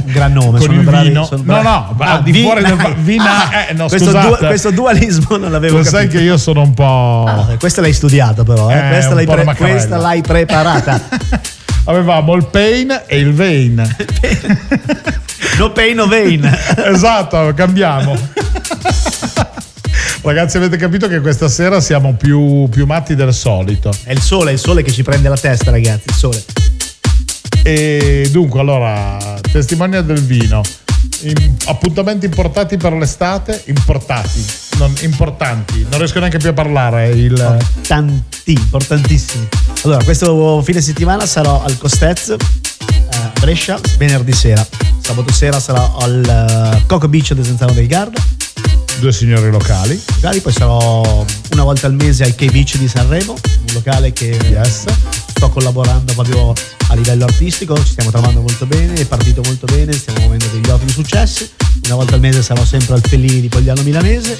Un 0.05 0.11
gran 0.11 0.33
nome, 0.33 0.57
con 0.57 0.61
sono 0.61 0.73
il 0.79 0.85
bravi. 0.85 1.07
vino 1.09 1.23
sono 1.25 1.41
no 1.43 1.45
bravi. 1.45 1.63
no 1.65 1.95
ma 1.97 2.05
Ah, 2.11 2.19
di 2.21 2.41
fuori 2.41 2.63
del 2.63 2.77
vina 2.99 3.49
Ah, 3.49 3.65
eh, 3.69 3.73
no 3.73 3.87
questo, 3.87 4.11
du- 4.11 4.37
questo 4.37 4.71
dualismo 4.71 5.37
non 5.37 5.51
l'avevo 5.51 5.77
lo 5.77 5.83
capito. 5.83 5.97
sai 5.97 6.07
che 6.07 6.19
io 6.21 6.37
sono 6.37 6.61
un 6.61 6.73
po' 6.73 7.25
Ah, 7.27 7.55
questa 7.59 7.81
l'hai 7.81 7.93
studiato 7.93 8.43
però, 8.43 8.69
eh? 8.69 8.77
Eh, 8.77 8.89
questa, 8.89 9.13
l'hai 9.13 9.25
pre- 9.25 9.55
questa 9.55 9.97
l'hai 9.97 10.21
preparata. 10.21 10.99
avevamo 11.85 12.35
il 12.35 12.45
pain 12.45 13.01
e 13.07 13.17
il 13.17 13.33
vein 13.33 13.75
no 15.57 15.71
pain, 15.71 15.95
no 15.95 16.05
vein. 16.07 16.47
esatto 16.85 17.51
cambiamo 17.55 18.15
ragazzi 20.23 20.57
avete 20.57 20.77
capito 20.77 21.07
che 21.07 21.19
questa 21.19 21.47
sera 21.49 21.79
siamo 21.81 22.13
più, 22.13 22.67
più 22.69 22.85
matti 22.85 23.15
del 23.15 23.33
solito 23.33 23.91
È 24.03 24.11
il 24.11 24.21
sole, 24.21 24.51
è 24.51 24.53
il 24.53 24.59
sole 24.59 24.83
che 24.83 24.91
ci 24.91 25.01
prende 25.03 25.27
la 25.29 25.37
testa, 25.37 25.71
ragazzi. 25.71 26.03
Il 26.05 26.13
sole. 26.13 26.43
E 27.63 28.27
dunque 28.31 28.59
allora 28.59 29.17
testimonia 29.51 30.01
del 30.01 30.21
vino 30.21 30.61
In- 31.21 31.55
appuntamenti 31.65 32.25
importati 32.25 32.77
per 32.77 32.93
l'estate 32.93 33.63
importati 33.67 34.43
non 34.77 34.93
importanti 35.01 35.85
non 35.89 35.99
riesco 35.99 36.19
neanche 36.19 36.37
più 36.37 36.49
a 36.49 36.53
parlare 36.53 37.09
il 37.09 37.59
Tanti, 37.87 38.53
importantissimi. 38.53 39.47
Allora, 39.83 40.03
questo 40.03 40.61
fine 40.61 40.81
settimana 40.81 41.25
sarò 41.25 41.61
al 41.63 41.77
Costez, 41.77 42.29
eh, 42.29 42.37
Brescia, 43.39 43.79
venerdì 43.97 44.31
sera. 44.33 44.65
sabato 44.99 45.31
sera 45.33 45.59
sarò 45.59 45.97
al 45.97 46.73
uh, 46.81 46.85
Coco 46.85 47.07
Beach 47.07 47.31
ad 47.31 47.39
Esenzano 47.39 47.73
del 47.73 47.87
Garda. 47.87 48.21
Due 48.99 49.11
signori 49.11 49.49
locali. 49.49 50.01
Locali, 50.15 50.39
poi 50.39 50.53
sarò 50.53 51.25
una 51.51 51.63
volta 51.63 51.87
al 51.87 51.93
mese 51.93 52.23
al 52.23 52.35
K-Beach 52.35 52.77
di 52.77 52.87
Sanremo, 52.87 53.33
un 53.33 53.73
locale 53.73 54.13
che 54.13 54.37
yes. 54.49 54.85
Sto 55.41 55.49
collaborando 55.49 56.13
proprio 56.13 56.53
a 56.89 56.93
livello 56.93 57.23
artistico, 57.23 57.75
ci 57.83 57.93
stiamo 57.93 58.11
trovando 58.11 58.41
molto 58.41 58.67
bene, 58.67 58.93
è 58.93 59.07
partito 59.07 59.41
molto 59.43 59.65
bene, 59.65 59.91
stiamo 59.91 60.25
avendo 60.25 60.45
degli 60.45 60.69
ottimi 60.69 60.91
successi. 60.91 61.49
Una 61.85 61.95
volta 61.95 62.13
al 62.13 62.19
mese 62.19 62.43
sarò 62.43 62.63
sempre 62.63 62.93
al 62.93 63.01
Fellini 63.01 63.41
di 63.41 63.47
Pogliano 63.47 63.81
Milanese 63.81 64.37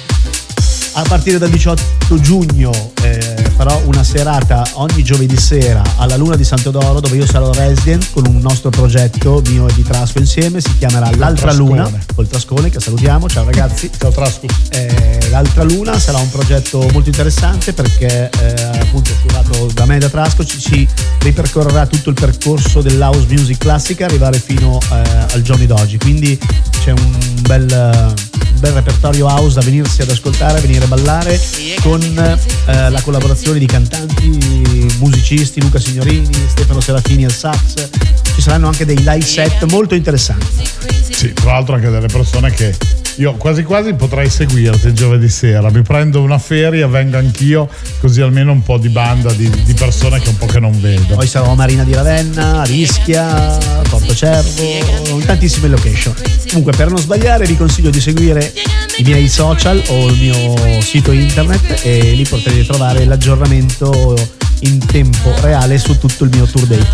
a 0.94 1.02
partire 1.02 1.38
dal 1.38 1.48
18 1.48 2.20
giugno 2.20 2.70
eh, 3.02 3.50
farò 3.56 3.80
una 3.84 4.04
serata 4.04 4.62
ogni 4.74 5.02
giovedì 5.02 5.36
sera 5.36 5.82
alla 5.96 6.16
Luna 6.16 6.36
di 6.36 6.44
Sant'Odoro 6.44 7.00
dove 7.00 7.16
io 7.16 7.26
sarò 7.26 7.50
resident 7.52 8.10
con 8.12 8.26
un 8.26 8.38
nostro 8.38 8.70
progetto 8.70 9.42
mio 9.46 9.68
e 9.68 9.72
di 9.74 9.82
Trasco 9.82 10.18
insieme 10.18 10.60
si 10.60 10.76
chiamerà 10.76 11.10
L'altra 11.16 11.52
Trascone. 11.52 11.82
Luna 11.82 11.98
col 12.14 12.28
Trascone 12.28 12.68
che 12.68 12.80
salutiamo 12.80 13.28
ciao 13.28 13.44
ragazzi. 13.44 13.90
Ciao 13.96 14.10
Trasco. 14.10 14.46
Eh, 14.70 15.28
L'altra 15.30 15.62
Luna 15.62 15.98
sarà 15.98 16.18
un 16.18 16.28
progetto 16.28 16.86
molto 16.92 17.08
interessante 17.08 17.72
perché 17.72 18.28
eh, 18.28 18.62
appunto 18.78 19.12
curato 19.22 19.70
da 19.72 19.86
me 19.86 19.96
e 19.96 19.98
da 19.98 20.10
Trasco 20.10 20.44
ci, 20.44 20.60
ci, 20.60 20.86
ripercorrerà 21.20 21.86
tutto 21.86 22.10
il 22.10 22.16
percorso 22.16 22.82
dell'house 22.82 23.26
music 23.28 23.58
classica 23.58 24.04
arrivare 24.04 24.38
fino 24.38 24.78
eh, 24.90 25.02
al 25.32 25.40
giorno 25.42 25.64
d'oggi. 25.64 25.96
Quindi 25.96 26.38
c'è 26.82 26.90
un 26.90 27.31
bel 27.42 28.30
bel 28.62 28.72
repertorio 28.74 29.26
house 29.26 29.54
da 29.54 29.60
venirsi 29.62 30.02
ad 30.02 30.10
ascoltare, 30.10 30.58
a 30.58 30.60
venire 30.60 30.84
a 30.84 30.86
ballare 30.86 31.40
con 31.80 32.00
eh, 32.00 32.90
la 32.90 33.00
collaborazione 33.02 33.58
di 33.58 33.66
cantanti, 33.66 34.88
musicisti, 34.98 35.60
Luca 35.60 35.80
Signorini, 35.80 36.32
Stefano 36.46 36.80
Serafini 36.80 37.24
al 37.24 37.32
sax. 37.32 37.88
Ci 38.34 38.40
saranno 38.40 38.68
anche 38.68 38.84
dei 38.84 38.98
live 38.98 39.20
set 39.20 39.64
molto 39.64 39.96
interessanti. 39.96 40.64
Sì, 41.10 41.32
tra 41.32 41.54
l'altro 41.54 41.74
anche 41.74 41.90
delle 41.90 42.06
persone 42.06 42.52
che 42.52 42.72
io 43.16 43.34
quasi 43.34 43.64
quasi 43.64 43.94
potrei 43.94 44.30
seguirti 44.30 44.94
giovedì 44.94 45.28
sera. 45.28 45.68
Mi 45.70 45.82
prendo 45.82 46.22
una 46.22 46.38
feria, 46.38 46.86
vengo 46.86 47.18
anch'io, 47.18 47.68
così 47.98 48.20
almeno 48.20 48.52
un 48.52 48.62
po' 48.62 48.78
di 48.78 48.88
banda 48.88 49.32
di, 49.32 49.50
di 49.64 49.74
persone 49.74 50.20
che 50.20 50.28
un 50.28 50.36
po' 50.38 50.46
che 50.46 50.60
non 50.60 50.80
vedo. 50.80 51.16
Poi 51.16 51.26
sarò 51.26 51.50
a 51.50 51.54
Marina 51.54 51.82
di 51.82 51.94
Ravenna, 51.94 52.62
Rischia, 52.62 53.24
Porto 53.24 53.71
Cervo, 54.14 54.62
in 54.62 55.24
tantissime 55.24 55.68
location. 55.68 56.14
Comunque, 56.48 56.72
per 56.72 56.88
non 56.88 56.98
sbagliare, 56.98 57.46
vi 57.46 57.56
consiglio 57.56 57.90
di 57.90 58.00
seguire 58.00 58.52
i 58.96 59.02
miei 59.02 59.28
social 59.28 59.82
o 59.88 60.08
il 60.08 60.18
mio 60.18 60.80
sito 60.82 61.12
internet 61.12 61.80
e 61.82 62.12
lì 62.12 62.24
potrete 62.24 62.64
trovare 62.64 63.04
l'aggiornamento 63.04 64.16
in 64.60 64.84
tempo 64.86 65.34
reale 65.40 65.78
su 65.78 65.98
tutto 65.98 66.24
il 66.24 66.30
mio 66.30 66.46
tour 66.46 66.66
date. 66.66 66.86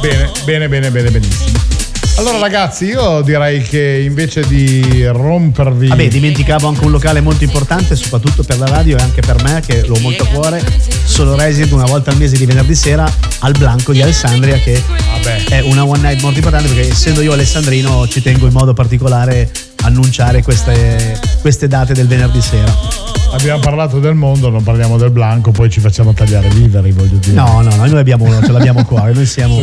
Bene, 0.00 0.30
bene, 0.44 0.68
bene, 0.68 0.90
bene, 0.90 1.10
benissimo. 1.10 1.85
Allora 2.18 2.38
ragazzi, 2.38 2.86
io 2.86 3.20
direi 3.20 3.60
che 3.60 4.02
invece 4.02 4.46
di 4.46 5.04
rompervi... 5.04 5.88
Vabbè, 5.88 6.08
dimenticavo 6.08 6.66
anche 6.66 6.82
un 6.84 6.90
locale 6.90 7.20
molto 7.20 7.44
importante, 7.44 7.94
soprattutto 7.94 8.42
per 8.42 8.58
la 8.58 8.66
radio 8.66 8.96
e 8.96 9.02
anche 9.02 9.20
per 9.20 9.42
me, 9.42 9.60
che 9.64 9.84
l'ho 9.86 9.98
molto 10.00 10.22
a 10.22 10.26
cuore. 10.28 10.64
Sono 11.04 11.36
resident 11.36 11.72
una 11.72 11.84
volta 11.84 12.10
al 12.10 12.16
mese 12.16 12.38
di 12.38 12.46
venerdì 12.46 12.74
sera 12.74 13.10
al 13.40 13.52
Blanco 13.58 13.92
di 13.92 14.00
Alessandria, 14.00 14.56
che 14.56 14.82
Vabbè. 14.86 15.44
è 15.44 15.60
una 15.60 15.84
one 15.84 16.00
night 16.00 16.22
molto 16.22 16.38
importante 16.38 16.68
perché 16.68 16.90
essendo 16.90 17.20
io 17.20 17.32
alessandrino 17.32 18.08
ci 18.08 18.22
tengo 18.22 18.46
in 18.46 18.52
modo 18.52 18.72
particolare 18.72 19.50
a 19.82 19.86
annunciare 19.86 20.42
queste, 20.42 21.20
queste 21.42 21.68
date 21.68 21.92
del 21.92 22.06
venerdì 22.06 22.40
sera. 22.40 22.74
Abbiamo 23.32 23.60
parlato 23.60 23.98
del 23.98 24.14
mondo, 24.14 24.48
non 24.48 24.62
parliamo 24.62 24.96
del 24.96 25.10
Blanco, 25.10 25.50
poi 25.50 25.68
ci 25.68 25.80
facciamo 25.80 26.14
tagliare 26.14 26.48
viveri, 26.48 26.92
voglio 26.92 27.18
dire. 27.18 27.34
No, 27.34 27.60
no, 27.60 27.74
noi 27.76 27.98
abbiamo, 27.98 28.26
ce 28.42 28.52
l'abbiamo 28.52 28.80
a 28.80 28.84
cuore, 28.84 29.12
noi 29.12 29.26
siamo... 29.26 29.60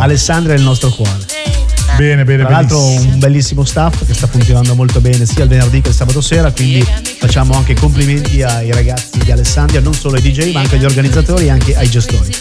Alessandria 0.00 0.54
è 0.54 0.58
il 0.58 0.62
nostro 0.62 0.90
cuore. 0.90 1.58
Bene, 2.00 2.24
bene, 2.24 2.44
Tra 2.44 2.52
l'altro 2.52 2.82
un 2.82 3.18
bellissimo 3.18 3.62
staff 3.62 4.06
che 4.06 4.14
sta 4.14 4.26
funzionando 4.26 4.74
molto 4.74 5.02
bene 5.02 5.26
sia 5.26 5.42
il 5.42 5.50
venerdì 5.50 5.82
che 5.82 5.90
il 5.90 5.94
sabato 5.94 6.22
sera, 6.22 6.50
quindi 6.50 6.82
facciamo 6.82 7.54
anche 7.54 7.74
complimenti 7.74 8.42
ai 8.42 8.72
ragazzi 8.72 9.18
di 9.22 9.30
Alessandria, 9.30 9.82
non 9.82 9.92
solo 9.92 10.16
ai 10.16 10.22
DJ 10.22 10.54
ma 10.54 10.60
anche 10.60 10.76
agli 10.76 10.86
organizzatori 10.86 11.44
e 11.44 11.50
anche 11.50 11.76
ai 11.76 11.90
gestori. 11.90 12.34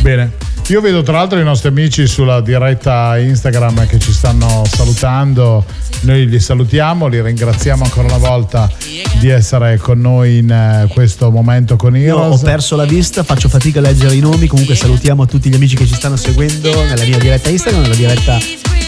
Bene, 0.00 0.32
io 0.68 0.80
vedo 0.80 1.02
tra 1.02 1.18
l'altro 1.18 1.38
i 1.38 1.44
nostri 1.44 1.68
amici 1.68 2.06
sulla 2.06 2.40
diretta 2.40 3.18
Instagram 3.18 3.86
che 3.86 3.98
ci 3.98 4.10
stanno 4.10 4.64
salutando, 4.66 5.66
noi 6.00 6.26
li 6.26 6.40
salutiamo, 6.40 7.08
li 7.08 7.20
ringraziamo 7.20 7.84
ancora 7.84 8.06
una 8.06 8.26
volta 8.26 8.70
di 9.18 9.28
essere 9.28 9.76
con 9.76 10.00
noi 10.00 10.38
in 10.38 10.50
eh, 10.50 10.86
questo 10.94 11.30
momento 11.30 11.76
con 11.76 11.94
Heroes. 11.94 12.40
Io 12.40 12.46
ho 12.46 12.50
perso 12.50 12.74
la 12.74 12.86
vista, 12.86 13.22
faccio 13.22 13.50
fatica 13.50 13.80
a 13.80 13.82
leggere 13.82 14.14
i 14.14 14.20
nomi, 14.20 14.46
comunque 14.46 14.74
salutiamo 14.74 15.26
tutti 15.26 15.50
gli 15.50 15.54
amici 15.54 15.76
che 15.76 15.86
ci 15.86 15.94
stanno 15.94 16.16
seguendo 16.16 16.70
nella 16.84 17.04
mia 17.04 17.18
diretta 17.18 17.50
Instagram, 17.50 17.82
nella 17.82 17.94
diretta, 17.94 18.38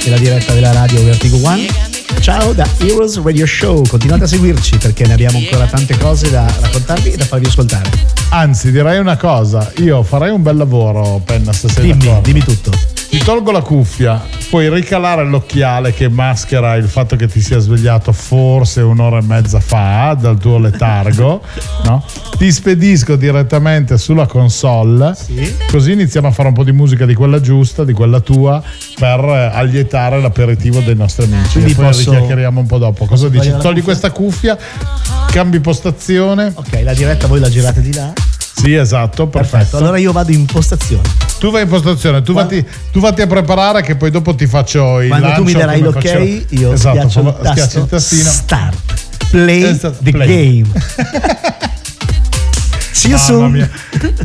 nella 0.04 0.19
diretta 0.19 0.52
della 0.52 0.73
radio 0.73 1.02
Vertigo 1.04 1.38
One. 1.42 1.66
Ciao 2.21 2.52
da 2.52 2.66
Heroes 2.78 3.21
Radio 3.23 3.47
Show, 3.47 3.87
continuate 3.87 4.25
a 4.25 4.26
seguirci 4.26 4.78
perché 4.78 5.07
ne 5.07 5.14
abbiamo 5.14 5.38
ancora 5.38 5.66
tante 5.66 5.97
cose 5.99 6.30
da 6.30 6.47
raccontarvi 6.61 7.12
e 7.12 7.16
da 7.16 7.25
farvi 7.25 7.47
ascoltare. 7.47 7.90
Anzi, 8.30 8.71
direi 8.71 8.99
una 8.99 9.16
cosa, 9.16 9.73
io 9.78 10.02
farei 10.02 10.30
un 10.30 10.42
bel 10.42 10.57
lavoro, 10.57 11.21
Penna, 11.25 11.52
se 11.52 11.69
sei 11.69 11.92
dimmi. 11.92 12.21
Dimmi 12.23 12.45
tutto. 12.45 13.00
Ti 13.11 13.19
tolgo 13.19 13.50
la 13.50 13.61
cuffia, 13.61 14.23
puoi 14.50 14.73
ricalare 14.73 15.25
l'occhiale 15.25 15.93
che 15.93 16.09
maschera 16.09 16.76
il 16.76 16.87
fatto 16.87 17.17
che 17.17 17.26
ti 17.26 17.40
sia 17.40 17.59
svegliato 17.59 18.12
forse 18.12 18.83
un'ora 18.83 19.19
e 19.19 19.23
mezza 19.23 19.59
fa 19.59 20.17
dal 20.17 20.38
tuo 20.38 20.59
letargo, 20.59 21.43
no? 21.87 22.05
Ti 22.38 22.52
spedisco 22.52 23.17
direttamente 23.17 23.99
sulla 23.99 24.26
console, 24.26 25.17
sì. 25.17 25.57
così 25.69 25.90
iniziamo 25.90 26.29
a 26.29 26.31
fare 26.31 26.50
un 26.50 26.55
po' 26.55 26.62
di 26.62 26.71
musica 26.71 27.05
di 27.05 27.14
quella 27.14 27.40
giusta, 27.40 27.83
di 27.83 27.93
quella 27.93 28.21
tua, 28.21 28.62
per 28.97 29.19
allietare 29.19 30.21
l'aperitivo 30.21 30.79
dei 30.79 30.95
nostri 30.95 31.25
amici. 31.25 31.55
Quindi 31.55 31.73
e 31.73 31.75
poi 31.75 31.87
posso... 31.87 32.12
richiacchieriamo 32.12 32.61
un 32.61 32.67
po' 32.67 32.79
dopo. 32.79 33.07
Cosa 33.07 33.29
dici? 33.29 33.52
Togli 33.61 33.83
questa 33.83 34.12
cuffia, 34.12 34.57
cambi 35.33 35.59
postazione. 35.59 36.52
Ok, 36.55 36.81
la 36.85 36.95
diretta 36.95 37.26
voi 37.26 37.40
la 37.40 37.50
girate 37.50 37.81
di 37.81 37.93
là. 37.93 38.12
Sì, 38.61 38.75
esatto, 38.75 39.26
perfetto. 39.26 39.57
perfetto. 39.57 39.76
Allora 39.79 39.97
io 39.97 40.12
vado 40.12 40.33
in 40.33 40.45
postazione. 40.45 41.02
Tu 41.38 41.50
vai 41.50 41.62
in 41.62 41.69
postazione, 41.69 42.21
tu, 42.21 42.35
vatti, 42.35 42.62
tu 42.93 43.00
vatti 43.00 43.23
a 43.23 43.26
preparare 43.26 43.81
che 43.81 43.97
poi 43.97 44.11
dopo 44.11 44.35
ti 44.35 44.47
faccio 44.47 45.00
il 45.00 45.09
Quando 45.09 45.33
tu 45.33 45.45
mi 45.45 45.52
darai 45.52 45.81
l'ok, 45.81 45.95
faccio... 45.95 46.19
io 46.19 46.73
esatto, 46.73 47.09
schiaccio, 47.09 47.21
il 47.21 47.38
tasto, 47.43 47.79
il 47.79 47.87
tastino. 47.87 48.29
Start. 48.29 48.76
Play 49.31 49.62
esatto, 49.62 49.97
the 50.02 50.11
play. 50.11 50.62
game. 50.62 50.69
See 52.93 53.09
you 53.09 53.19
soon. 53.19 53.67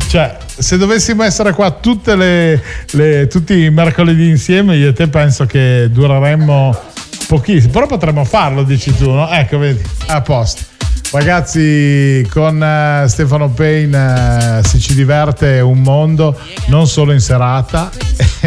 Cioè, 0.08 0.36
se 0.58 0.76
dovessimo 0.76 1.22
essere 1.22 1.52
qua 1.52 1.70
tutte 1.70 2.14
le, 2.14 2.62
le, 2.90 3.26
tutti 3.28 3.64
i 3.64 3.70
mercoledì 3.70 4.28
insieme, 4.28 4.76
io 4.76 4.90
e 4.90 4.92
te 4.92 5.08
penso 5.08 5.46
che 5.46 5.88
dureremmo 5.90 6.78
pochissimo. 7.26 7.72
Però 7.72 7.86
potremmo 7.86 8.24
farlo, 8.26 8.64
dici 8.64 8.94
tu, 8.94 9.10
no? 9.10 9.30
Ecco, 9.30 9.56
vedi, 9.56 9.80
a 10.08 10.20
posto. 10.20 10.74
Ragazzi, 11.12 12.26
con 12.30 12.60
uh, 12.60 13.06
Stefano 13.06 13.48
Payne 13.48 14.58
uh, 14.58 14.66
si 14.66 14.80
ci 14.80 14.94
diverte 14.94 15.60
un 15.60 15.80
mondo, 15.80 16.38
non 16.66 16.88
solo 16.88 17.12
in 17.12 17.20
serata, 17.20 17.90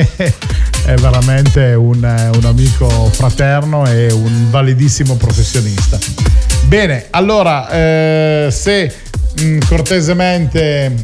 è 0.85 0.93
veramente 0.95 1.73
un, 1.73 1.97
un, 1.97 2.45
amico 2.45 3.09
fraterno 3.11 3.87
e 3.87 4.11
un 4.11 4.49
validissimo 4.49 5.15
professionista. 5.15 5.97
Bene, 6.65 7.07
allora, 7.11 7.69
eh, 7.69 8.49
se 8.51 8.93
mh, 9.37 9.43
mm, 9.43 9.59
cortesemente 9.67 10.95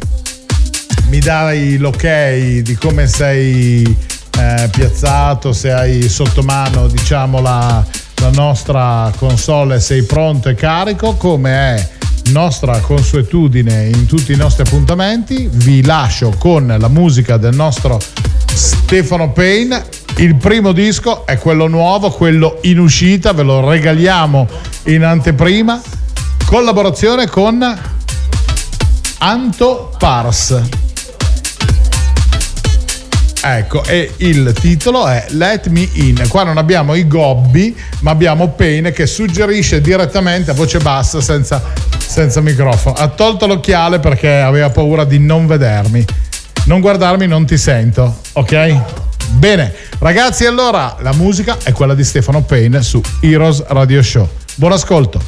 mi 1.08 1.20
dai 1.20 1.78
l'ok 1.78 2.34
di 2.62 2.76
come 2.76 3.08
sei 3.08 3.82
eh, 4.38 4.70
piazzato, 4.72 5.54
se 5.54 5.72
hai 5.72 6.10
sotto 6.10 6.44
mano, 6.44 6.88
diciamo, 6.88 7.40
la 7.40 8.04
la 8.26 8.32
nostra 8.32 9.12
console 9.18 9.80
sei 9.80 10.02
pronto 10.02 10.50
e 10.50 10.56
carico 10.56 11.14
come 11.14 11.52
è 11.52 11.90
nostra 12.32 12.80
consuetudine 12.80 13.86
in 13.86 14.08
tutti 14.08 14.32
i 14.32 14.36
nostri 14.36 14.64
appuntamenti 14.64 15.48
vi 15.52 15.84
lascio 15.84 16.34
con 16.40 16.76
la 16.80 16.88
musica 16.88 17.38
del 17.38 17.54
nostro 17.54 18.02
Stefano 18.52 19.32
Payne. 19.32 19.86
Il 20.18 20.36
primo 20.38 20.72
disco 20.72 21.28
è 21.28 21.38
quello 21.38 21.68
nuovo 21.68 22.10
quello 22.10 22.58
in 22.64 22.80
uscita 22.80 23.32
ve 23.32 23.44
lo 23.44 23.70
regaliamo 23.70 24.48
in 24.86 25.04
anteprima. 25.04 25.80
Collaborazione 26.46 27.28
con 27.28 27.80
Anto 29.20 29.94
Pars 30.00 30.85
Ecco, 33.48 33.84
e 33.84 34.12
il 34.18 34.54
titolo 34.60 35.06
è 35.06 35.24
Let 35.30 35.68
Me 35.68 35.88
In. 35.94 36.26
Qua 36.30 36.42
non 36.42 36.58
abbiamo 36.58 36.96
i 36.96 37.08
gobbi, 37.08 37.78
ma 38.00 38.10
abbiamo 38.10 38.50
Payne 38.50 38.92
che 38.92 39.06
suggerisce 39.06 39.82
direttamente 39.82 40.50
a 40.50 40.56
voce 40.56 40.80
bassa, 40.80 41.22
senza, 41.22 41.62
senza 41.96 42.42
microfono. 42.42 42.96
Ha 42.96 43.08
tolto 43.10 43.46
l'occhiale 43.46 44.00
perché 44.00 44.40
aveva 44.40 44.72
paura 44.72 45.04
di 45.04 45.20
non 45.20 45.46
vedermi. 45.46 46.04
Non 46.66 46.82
guardarmi, 46.82 47.28
non 47.28 47.46
ti 47.46 47.56
sento, 47.56 48.22
ok? 48.34 48.82
Bene, 49.34 49.72
ragazzi, 50.00 50.48
allora 50.48 50.96
la 51.02 51.14
musica 51.14 51.58
è 51.62 51.72
quella 51.72 51.94
di 51.94 52.04
Stefano 52.04 52.42
Payne 52.42 52.82
su 52.82 53.00
Heroes 53.22 53.64
Radio 53.68 54.02
Show. 54.02 54.28
Buon 54.56 54.72
ascolto. 54.72 55.22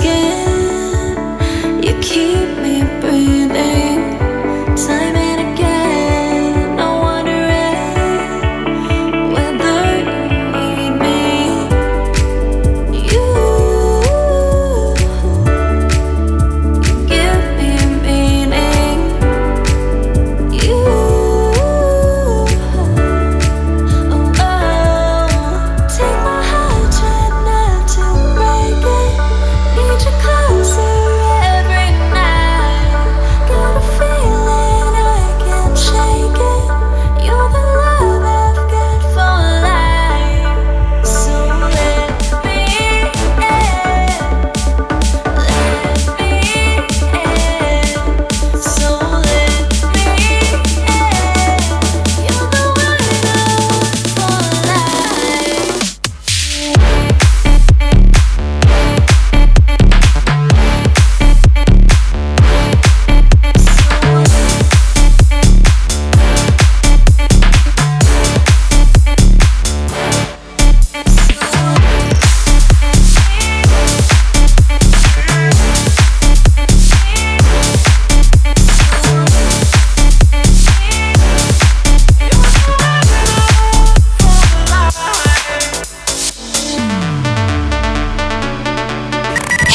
keep 0.00 0.47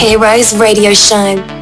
Heroes 0.04 0.54
Radio 0.58 0.94
Show. 0.94 1.53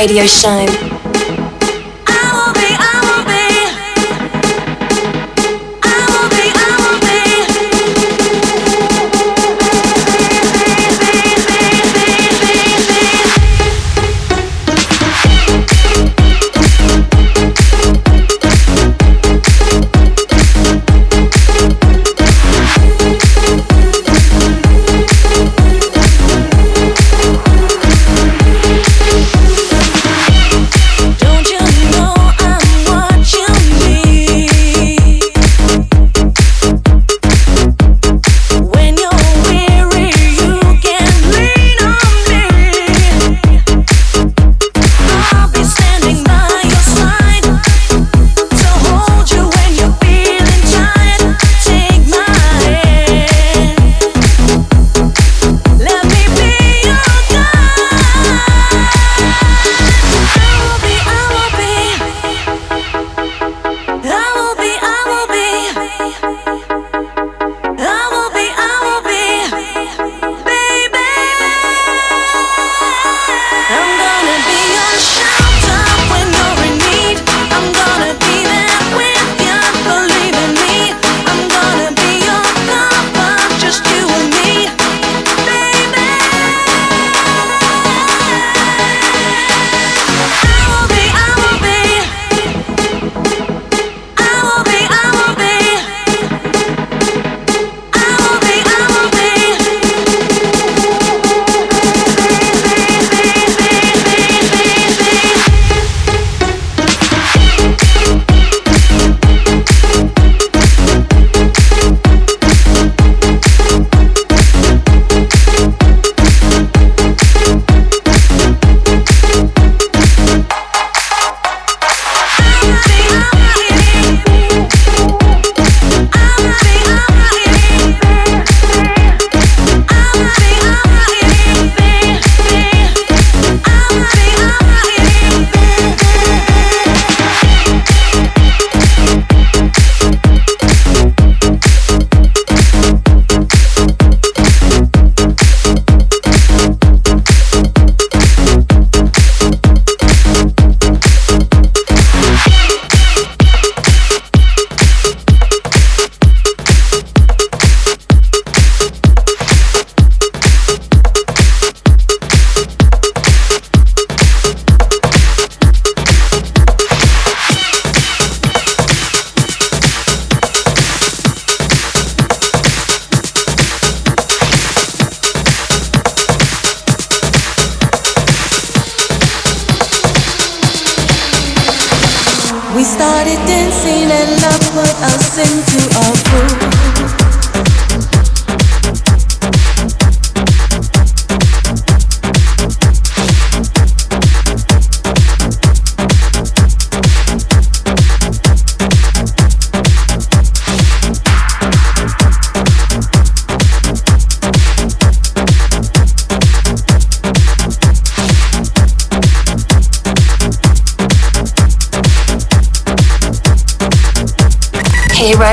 Radio 0.00 0.24
Show. 0.24 0.89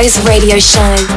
Heroes 0.07 0.25
Radio 0.25 0.57
Show. 0.57 1.16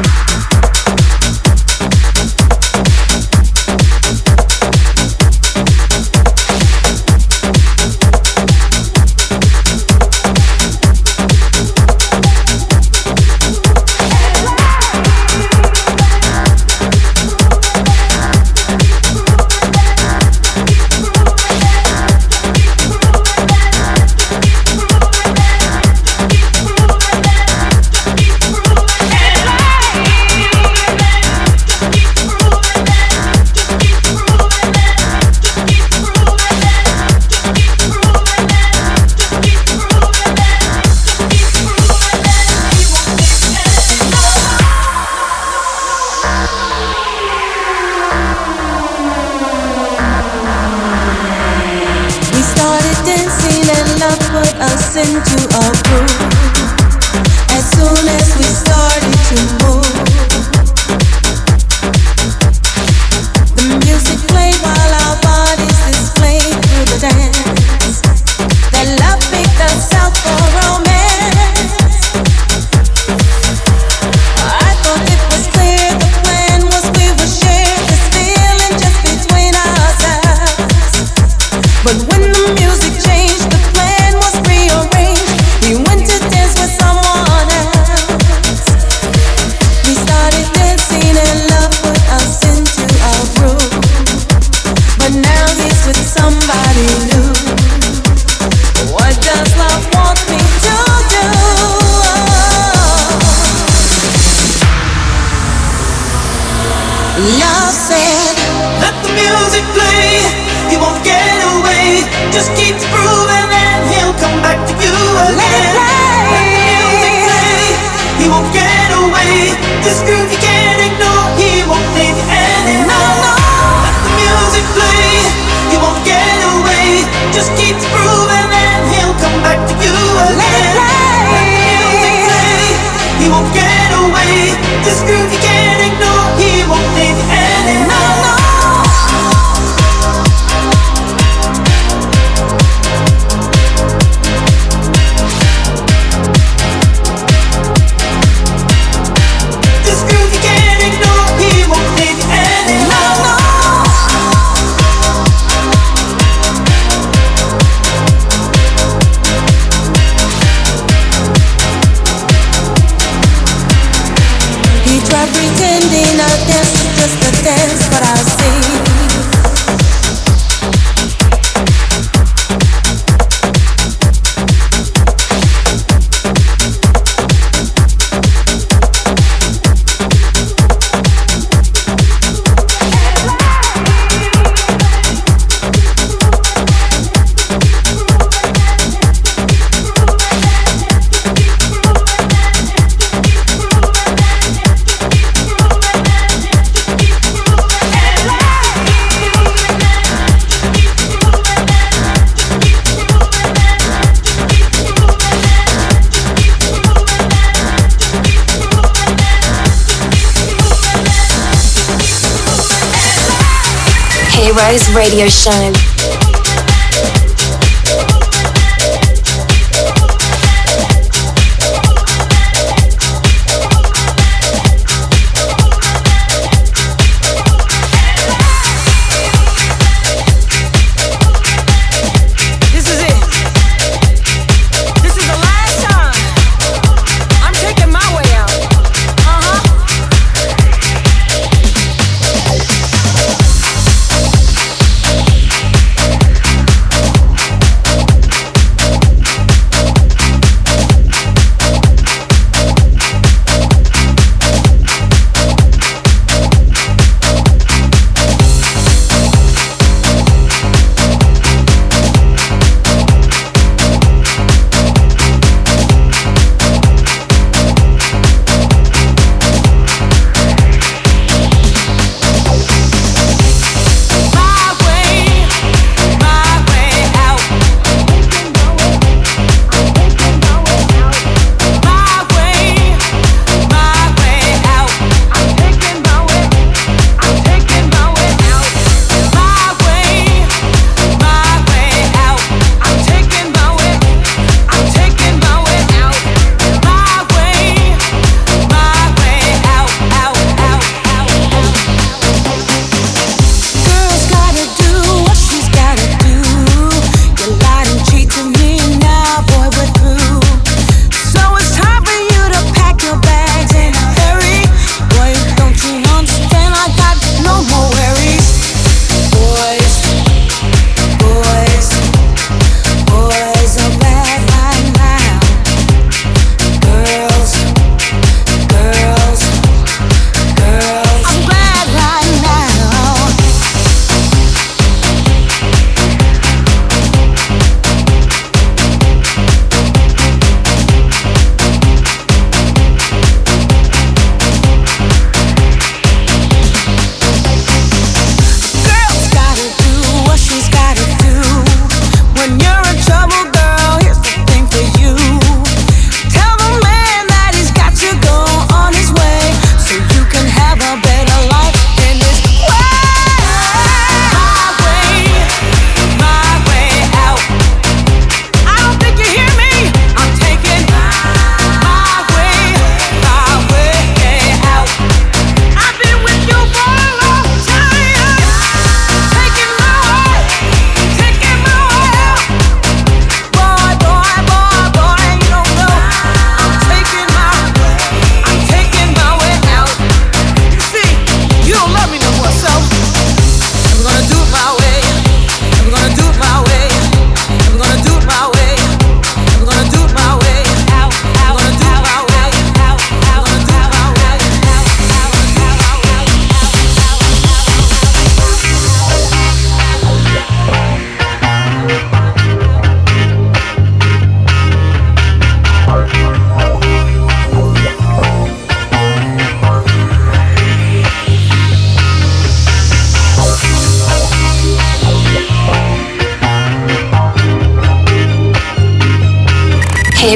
Radio 215.01 215.27
Show. 215.27 215.80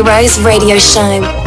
Heroes 0.06 0.40
Radio 0.44 0.78
Show. 0.78 1.45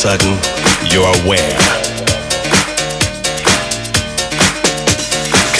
Sudden, 0.00 0.32
you're 0.88 1.04
aware. 1.20 1.52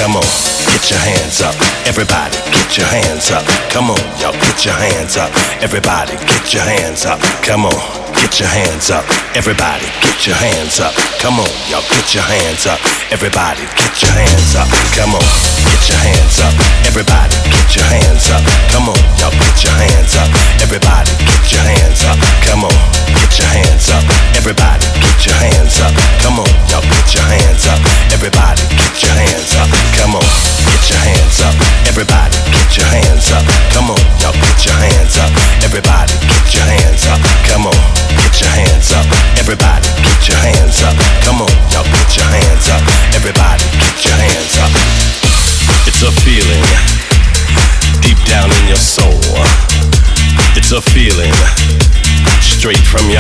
Come 0.01 0.17
on, 0.17 0.25
get 0.65 0.89
your 0.89 0.99
hands 0.99 1.43
up. 1.45 1.53
Everybody, 1.85 2.41
get 2.49 2.79
your 2.79 2.87
hands 2.89 3.31
up. 3.37 3.45
Come 3.69 3.91
on, 3.91 4.01
y'all, 4.17 4.33
get 4.33 4.65
your 4.65 4.73
hands 4.73 5.19
up. 5.19 5.29
Everybody, 5.61 6.17
get 6.25 6.55
your 6.55 6.65
hands 6.65 7.05
up. 7.05 7.21
Come 7.45 7.67
on. 7.67 8.01
Get 8.17 8.41
your 8.41 8.49
hands 8.49 8.91
up. 8.91 9.05
Everybody, 9.37 9.85
get 10.01 10.27
your 10.27 10.37
hands 10.37 10.81
up. 10.81 10.95
Come 11.21 11.39
on, 11.39 11.49
y'all, 11.69 11.85
get 11.93 12.15
your 12.15 12.25
hands 12.25 12.67
up. 12.67 12.81
Everybody, 13.13 13.65
get 13.77 14.03
your 14.03 14.13
hands 14.13 14.57
up. 14.57 14.69
Come 14.97 15.15
on, 15.17 15.29
get 15.69 15.85
your 15.89 16.01
hands 16.01 16.41
up. 16.41 16.55
Everybody, 16.89 17.37
get 17.51 17.77
your 17.77 17.85
hands 17.85 18.31
up. 18.31 18.50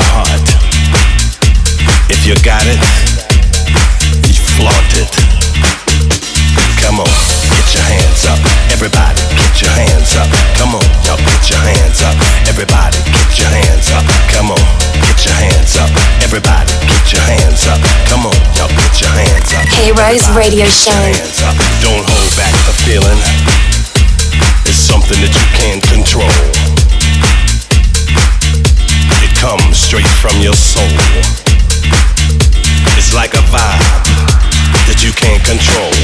Your 0.01 0.13
heart. 0.17 0.49
If 2.09 2.25
you 2.25 2.35
got 2.41 2.65
it, 2.65 2.81
you 4.25 4.35
flaunt 4.57 4.93
it. 4.97 5.11
Come 6.81 7.05
on, 7.05 7.12
get 7.53 7.68
your 7.77 7.85
hands 7.85 8.24
up. 8.24 8.41
Everybody, 8.72 9.20
get 9.37 9.61
your 9.61 9.74
hands 9.77 10.16
up. 10.16 10.29
Come 10.57 10.74
on, 10.74 10.87
y'all, 11.05 11.20
get 11.20 11.45
your 11.53 11.61
hands 11.61 12.01
up. 12.01 12.16
Everybody, 12.49 12.97
get 13.12 13.39
your 13.39 13.53
hands 13.53 13.93
up. 13.93 14.05
Come 14.33 14.51
on 14.51 14.64
get 15.05 15.24
your 15.24 15.35
hands 15.35 15.77
up. 15.77 15.91
Everybody, 16.24 16.72
get 16.89 17.12
your 17.12 17.24
hands 17.29 17.66
up. 17.68 17.81
Come 18.09 18.24
on, 18.27 18.37
y'all, 18.57 18.72
get 18.72 19.01
your 19.01 19.12
hands 19.12 19.53
up. 19.53 19.66
Heroes 19.77 20.24
Radio 20.33 20.66
Show. 20.66 21.05
Don't 21.85 22.05
hold 22.09 22.33
back 22.41 22.55
the 22.64 22.74
feeling. 22.85 23.20
It's 24.64 24.79
something 24.81 25.20
that 25.20 25.33
you 25.35 25.47
can't 25.61 25.83
control. 25.83 26.60
Comes 29.71 29.79
straight 29.79 30.12
from 30.18 30.35
your 30.43 30.55
soul. 30.55 30.83
It's 32.99 33.14
like 33.14 33.35
a 33.35 33.43
vibe 33.55 33.87
that 34.91 34.99
you 34.99 35.14
can't 35.14 35.39
control. 35.47 35.95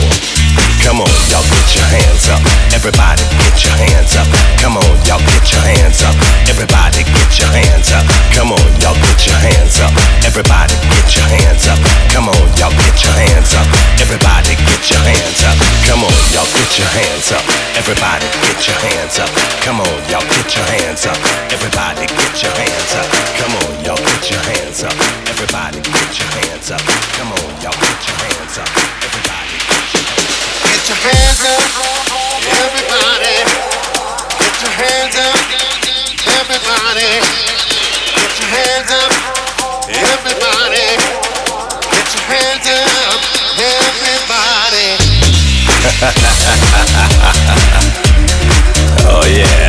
Come 0.87 1.03
on, 1.03 1.11
y'all 1.27 1.43
get 1.51 1.69
your 1.75 1.89
hands 1.91 2.31
up. 2.31 2.39
Everybody 2.71 3.27
get 3.43 3.59
your 3.67 3.75
hands 3.75 4.15
up. 4.15 4.29
Come 4.63 4.79
on, 4.79 4.87
y'all 5.03 5.19
get 5.19 5.51
your 5.51 5.65
hands 5.67 5.99
up. 6.07 6.15
Everybody 6.47 7.03
get 7.03 7.31
your 7.43 7.51
hands 7.51 7.91
up. 7.91 8.07
Come 8.39 8.55
on, 8.55 8.67
y'all 8.79 8.95
get 9.03 9.27
your 9.27 9.41
hands 9.43 9.83
up. 9.83 9.91
Everybody 10.37 10.77
get 10.93 11.17
your 11.17 11.25
hands 11.33 11.65
up. 11.65 11.81
Come 12.13 12.29
on, 12.29 12.37
y'all 12.61 12.69
get 12.69 13.01
your 13.01 13.17
hands 13.17 13.57
up. 13.57 13.65
Everybody 13.97 14.53
get 14.69 14.85
your 14.85 15.01
hands 15.01 15.41
up. 15.49 15.57
Come 15.89 16.05
on, 16.05 16.13
y'all 16.29 16.45
get 16.53 16.77
your 16.77 16.85
hands 16.93 17.33
up. 17.33 17.41
Everybody 17.73 18.29
get 18.45 18.61
your 18.69 18.77
hands 18.85 19.17
up. 19.17 19.33
Come 19.65 19.81
on, 19.81 19.97
y'all 20.13 20.21
get 20.29 20.53
your 20.53 20.69
hands 20.77 21.09
up. 21.09 21.17
Everybody 21.49 22.05
get 22.05 22.37
your 22.37 22.53
hands 22.53 22.93
up. 23.01 23.09
Come 23.41 23.57
on, 23.65 23.81
y'all 23.81 23.97
get 23.97 24.29
your 24.29 24.43
hands 24.45 24.85
up. 24.85 24.93
Everybody 25.25 25.81
get 25.81 26.13
your 26.21 26.29
hands 26.37 26.69
up. 26.69 26.85
Come 27.17 27.33
on, 27.33 27.49
y'all 27.65 27.73
get 27.81 27.97
your 28.05 28.21
hands 28.21 28.61
up. 28.61 28.69
Everybody 29.09 29.57
Get 30.69 30.85
your 30.85 31.01
hands 31.01 31.41
up, 31.49 31.65
everybody. 32.61 33.41
Get 34.37 34.57
your 34.61 34.73
hands 34.85 35.17
up, 35.17 35.33
everybody. 36.29 37.25
Get 38.13 38.33
your 38.37 38.49
hands 38.53 38.93
up, 38.93 39.46
everybody. 39.97 40.89
Get 41.91 42.09
your 42.13 42.25
hands 42.29 42.69
up, 42.69 43.21
everybody. 43.57 44.89
oh 49.09 49.25
yeah. 49.27 49.66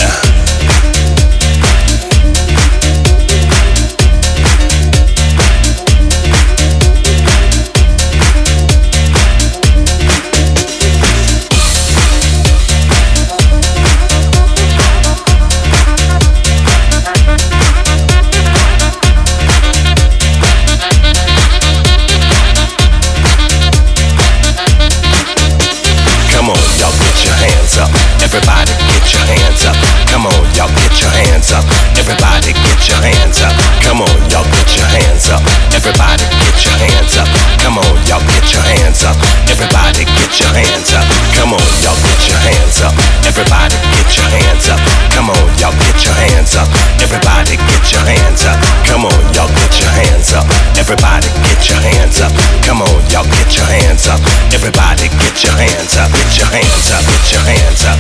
hands 57.48 57.86
up. 57.86 57.97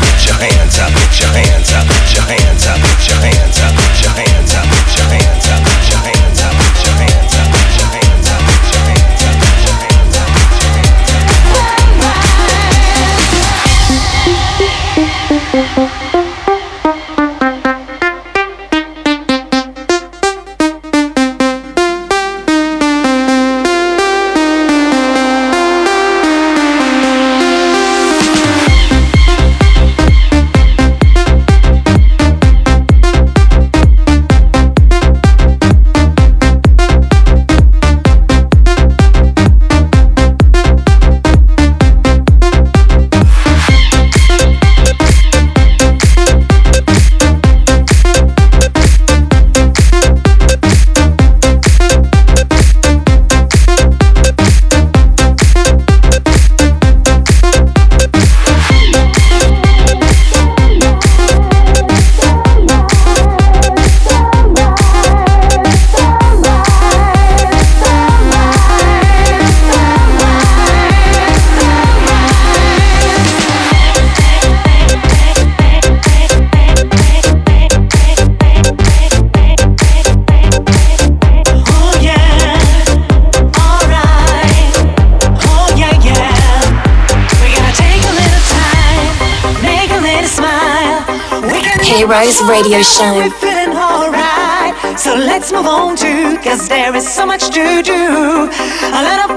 radio 92.57 92.81
show. 92.81 93.13
We're 93.13 93.29
feeling 93.29 93.77
alright, 93.77 94.73
so 94.97 95.13
let's 95.13 95.51
move 95.51 95.67
on 95.67 95.95
too, 95.95 96.37
cause 96.39 96.67
there 96.67 96.95
is 96.95 97.07
so 97.07 97.23
much 97.25 97.49
to 97.49 97.83
do. 97.83 98.49
A 98.97 99.01
lot 99.07 99.29
of 99.29 99.36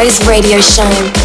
Heroes 0.00 0.26
Radio 0.26 0.58
Show. 0.62 1.19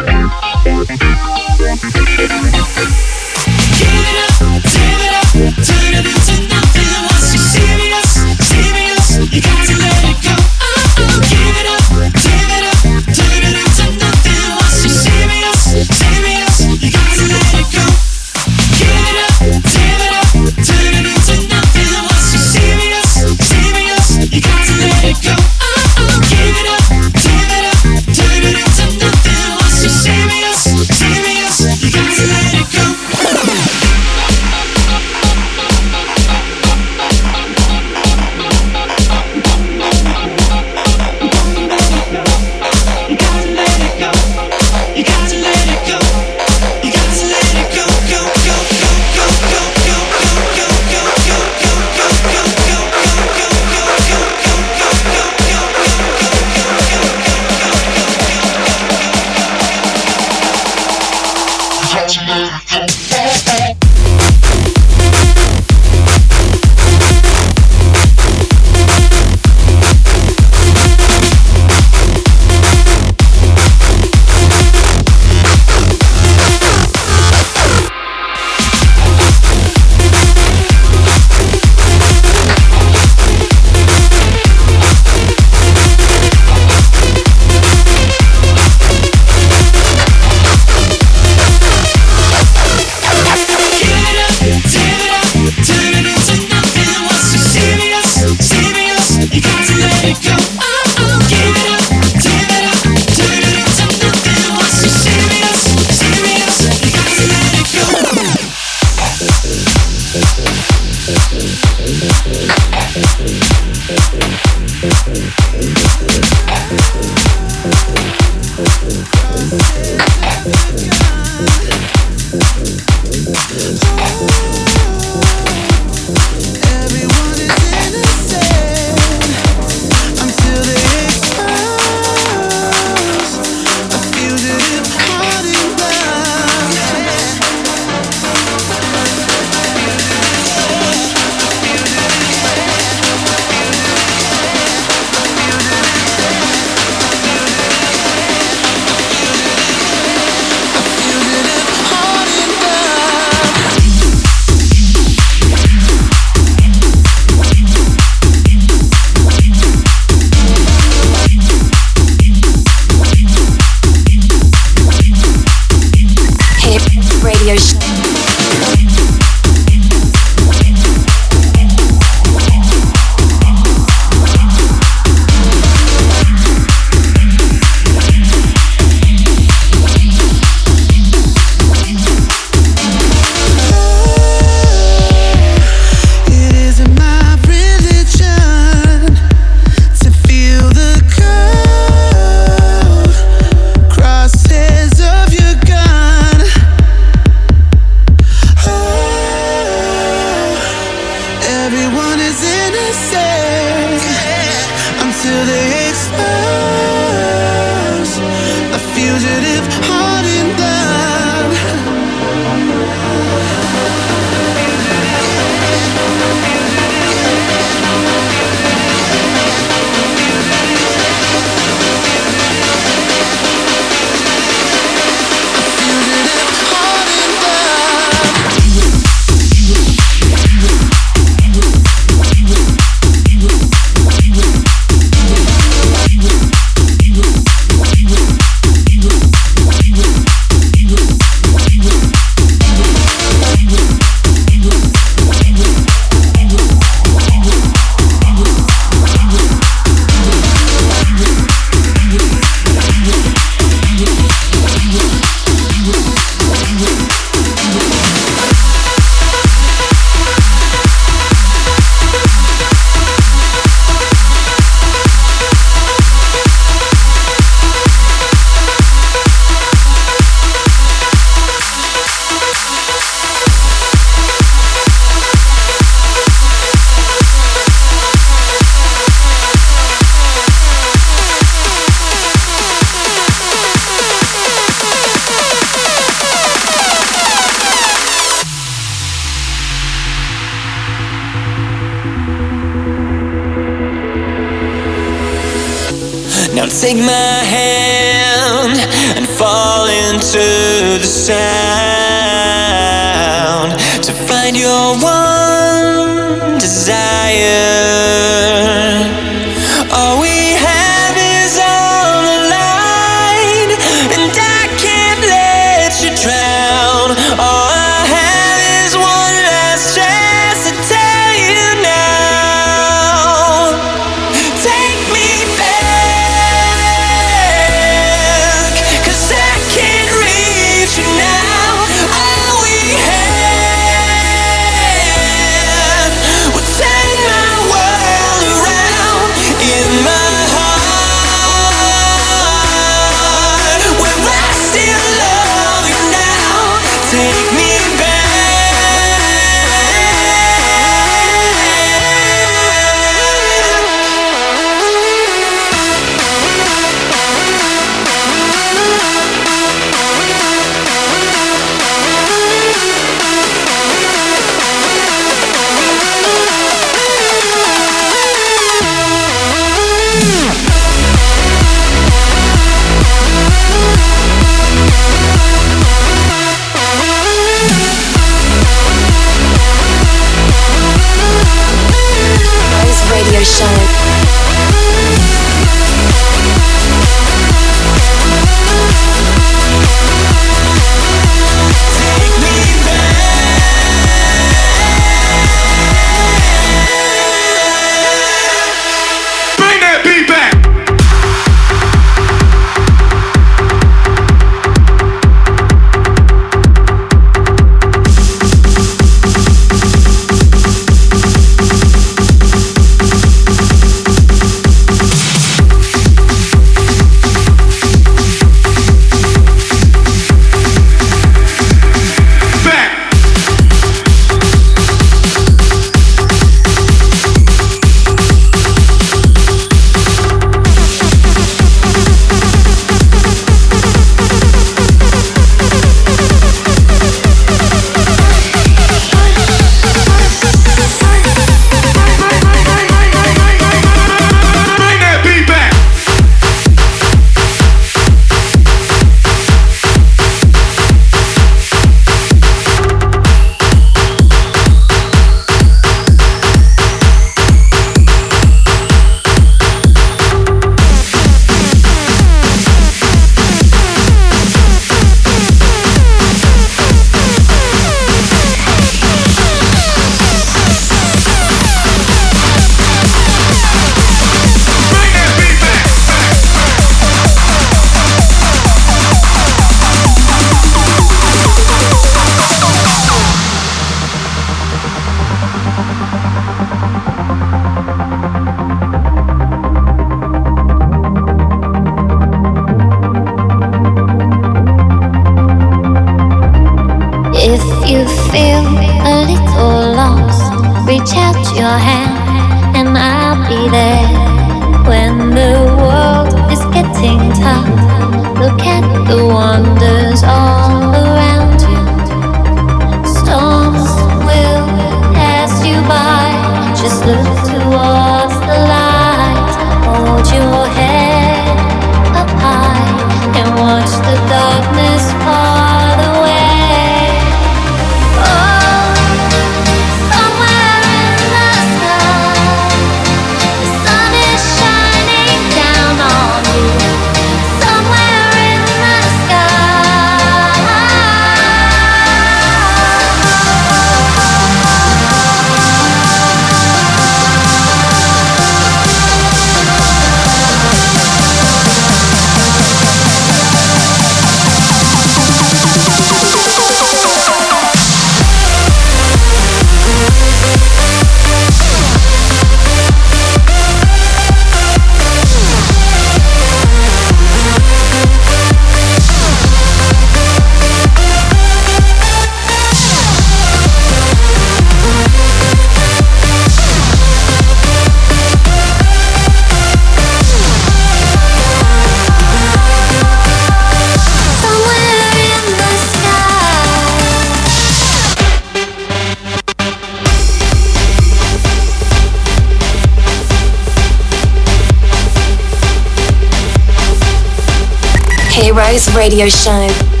Heroes 598.71 598.95
Radio 598.95 599.27
Show. 599.27 600.00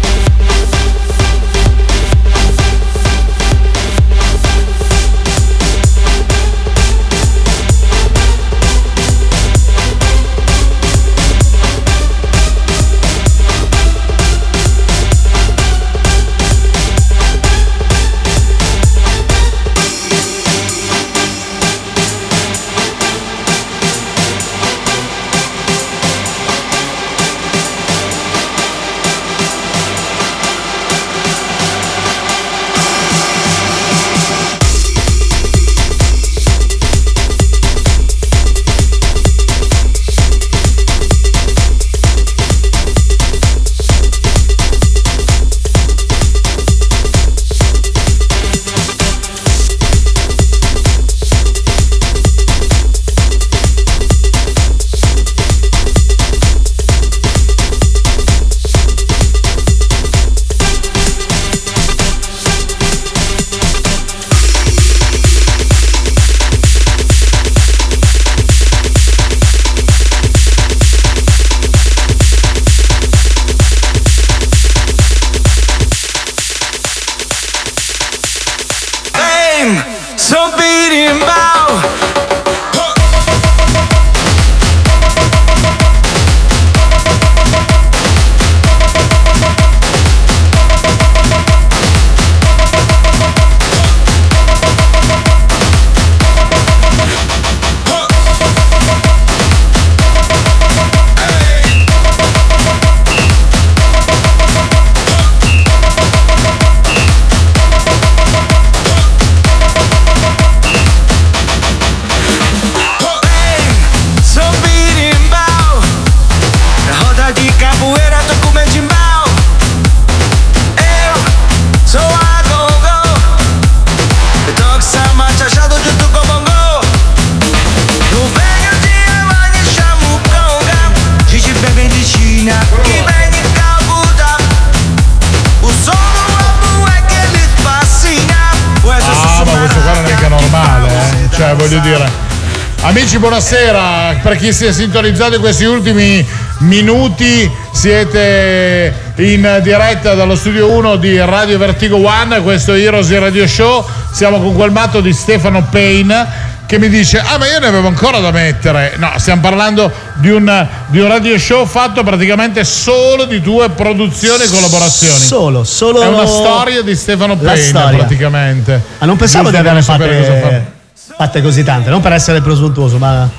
Buonasera. 143.31 144.19
Per 144.21 144.35
chi 144.35 144.51
si 144.51 144.65
è 144.65 144.73
sintonizzato 144.73 145.35
in 145.35 145.39
questi 145.39 145.63
ultimi 145.63 146.25
minuti, 146.59 147.49
siete 147.71 148.93
in 149.15 149.61
diretta 149.63 150.15
dallo 150.15 150.35
studio 150.35 150.69
1 150.69 150.97
di 150.97 151.17
Radio 151.17 151.57
Vertigo 151.57 152.05
One. 152.05 152.41
Questo 152.41 152.73
Heroes 152.73 153.07
di 153.07 153.17
Radio 153.17 153.47
Show. 153.47 153.87
Siamo 154.11 154.41
con 154.41 154.53
quel 154.53 154.71
matto 154.71 154.99
di 154.99 155.13
Stefano 155.13 155.63
Payne 155.63 156.27
che 156.65 156.77
mi 156.77 156.89
dice: 156.89 157.19
Ah, 157.19 157.37
ma 157.37 157.47
io 157.47 157.59
ne 157.59 157.67
avevo 157.67 157.87
ancora 157.87 158.19
da 158.19 158.31
mettere. 158.31 158.95
No, 158.97 159.13
stiamo 159.15 159.39
parlando 159.39 159.89
di 160.15 160.29
un, 160.29 160.67
di 160.87 160.99
un 160.99 161.07
radio 161.07 161.39
show 161.39 161.65
fatto 161.65 162.03
praticamente 162.03 162.65
solo 162.65 163.23
di 163.23 163.41
tue 163.41 163.69
produzioni 163.69 164.43
e 164.43 164.49
collaborazioni. 164.49 165.23
Solo, 165.23 165.63
solo 165.63 166.01
È 166.01 166.07
una 166.07 166.27
storia 166.27 166.81
di 166.81 166.93
Stefano 166.97 167.37
Payne, 167.37 167.95
praticamente. 167.95 168.81
Ma 168.97 169.05
non 169.05 169.15
pensavo 169.15 169.49
di 169.49 169.55
Giusto 169.55 169.69
averne 169.69 170.19
cosa 170.19 170.79
fatte, 171.21 171.21
fa. 171.21 171.25
fatte 171.25 171.41
così 171.41 171.63
tante, 171.63 171.89
non 171.89 172.01
per 172.01 172.13
essere 172.13 172.41
presuntuoso, 172.41 172.97
ma 172.97 173.29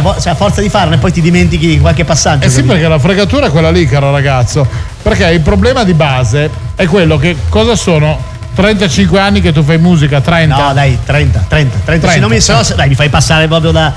vo- 0.00 0.16
cioè, 0.20 0.32
a 0.32 0.34
forza 0.34 0.60
di 0.60 0.68
farne 0.68 0.98
poi 0.98 1.12
ti 1.12 1.20
dimentichi 1.20 1.78
qualche 1.80 2.04
passaggio. 2.04 2.44
Eh 2.44 2.48
sì, 2.48 2.56
capito? 2.56 2.72
perché 2.74 2.88
la 2.88 2.98
fregatura 2.98 3.46
è 3.46 3.50
quella 3.50 3.70
lì, 3.70 3.86
caro 3.86 4.10
ragazzo. 4.10 4.66
Perché 5.02 5.26
il 5.30 5.40
problema 5.40 5.84
di 5.84 5.94
base 5.94 6.50
è 6.74 6.86
quello 6.86 7.16
che 7.16 7.36
cosa 7.48 7.74
sono 7.76 8.36
35 8.54 9.20
anni 9.20 9.40
che 9.40 9.52
tu 9.52 9.62
fai 9.62 9.78
musica, 9.78 10.20
30. 10.20 10.56
No, 10.56 10.72
dai, 10.72 10.98
30, 11.04 11.44
30, 11.48 11.76
30. 11.84 12.08
Se 12.10 12.18
non 12.18 12.28
mi, 12.30 12.42
no, 12.46 12.62
se- 12.62 12.74
dai, 12.74 12.88
mi 12.88 12.94
fai 12.94 13.08
passare 13.08 13.46
proprio 13.46 13.70
da. 13.70 13.92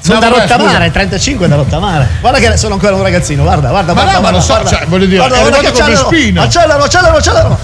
Sono 0.00 0.18
No, 0.18 0.20
da 0.20 0.28
vabbè, 0.28 0.40
rottamare, 0.42 0.76
scusa. 0.76 0.90
35 0.90 1.48
da 1.48 1.56
rottamare. 1.56 2.08
Guarda 2.20 2.38
che 2.38 2.56
sono 2.58 2.74
ancora 2.74 2.94
un 2.94 3.02
ragazzino, 3.02 3.42
guarda, 3.42 3.70
guarda, 3.70 3.94
Ma 3.94 4.02
guarda. 4.02 4.18
no, 4.18 4.20
ma 4.20 4.30
guarda, 4.30 4.36
lo 4.38 4.42
so, 4.44 4.52
guarda. 4.60 4.70
cioè, 4.70 4.86
voglio 4.86 5.06
dire, 5.06 5.16
guarda, 5.16 5.36
è 5.36 5.40
guarda 5.40 5.56
che 5.58 5.70
con 5.72 5.80
accelero, 5.80 6.08
Vespino. 6.08 6.42
accelero, 6.42 6.82
accelero, 6.84 7.16
accelero. 7.16 7.58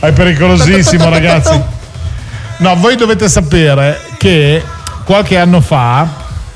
È 0.00 0.12
pericolosissimo, 0.12 1.08
ragazzi. 1.08 1.62
No, 2.60 2.76
voi 2.76 2.94
dovete 2.94 3.26
sapere 3.26 3.98
che 4.18 4.62
qualche 5.04 5.38
anno 5.38 5.62
fa, 5.62 6.06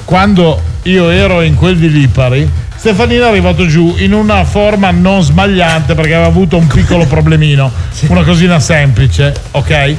quando 0.05 0.61
io 0.83 1.09
ero 1.09 1.41
in 1.41 1.55
quel 1.55 1.79
di 1.79 1.91
Lipari, 1.91 2.47
Stefanino 2.77 3.25
è 3.25 3.29
arrivato 3.29 3.67
giù 3.67 3.95
in 3.97 4.13
una 4.13 4.45
forma 4.45 4.91
non 4.91 5.23
sbagliante 5.23 5.95
perché 5.95 6.13
aveva 6.13 6.29
avuto 6.29 6.59
un 6.59 6.67
piccolo 6.67 7.07
problemino, 7.07 7.73
una 8.09 8.23
cosina 8.23 8.61
semplice, 8.61 9.35
ok? 9.53 9.97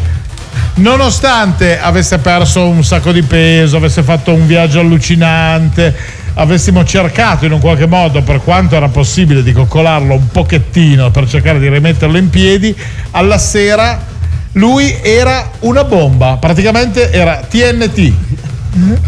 Nonostante 0.76 1.80
avesse 1.80 2.20
perso 2.20 2.68
un 2.68 2.84
sacco 2.84 3.12
di 3.12 3.24
peso, 3.24 3.78
avesse 3.78 4.04
fatto 4.04 4.32
un 4.32 4.46
viaggio 4.46 4.82
allucinante, 4.82 5.96
avessimo 6.36 6.86
cercato 6.86 7.46
in 7.46 7.52
un 7.52 7.60
qualche 7.60 7.88
modo, 7.88 8.22
per 8.22 8.42
quanto 8.44 8.76
era 8.76 8.90
possibile, 8.90 9.42
di 9.42 9.54
coccolarlo 9.54 10.14
un 10.14 10.28
pochettino 10.28 11.10
per 11.10 11.28
cercare 11.28 11.60
di 11.60 11.68
rimetterlo 11.68 12.16
in 12.16 12.30
piedi, 12.30 12.76
alla 13.10 13.40
sera 13.40 14.14
lui 14.56 14.96
era 15.02 15.52
una 15.62 15.84
bomba, 15.84 16.38
praticamente 16.38 17.12
era 17.12 17.38
TNT. 17.38 18.14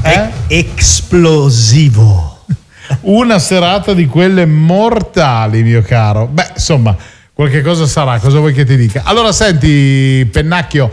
Eh? 0.01 0.29
Esplosivo. 0.47 2.45
Una 3.01 3.39
serata 3.39 3.93
di 3.93 4.05
quelle 4.07 4.45
mortali, 4.45 5.63
mio 5.63 5.81
caro. 5.81 6.27
Beh, 6.27 6.51
insomma, 6.55 6.95
qualche 7.33 7.61
cosa 7.61 7.85
sarà, 7.85 8.19
cosa 8.19 8.39
vuoi 8.39 8.53
che 8.53 8.65
ti 8.65 8.75
dica? 8.75 9.01
Allora, 9.05 9.31
senti, 9.31 10.27
Pennacchio, 10.31 10.89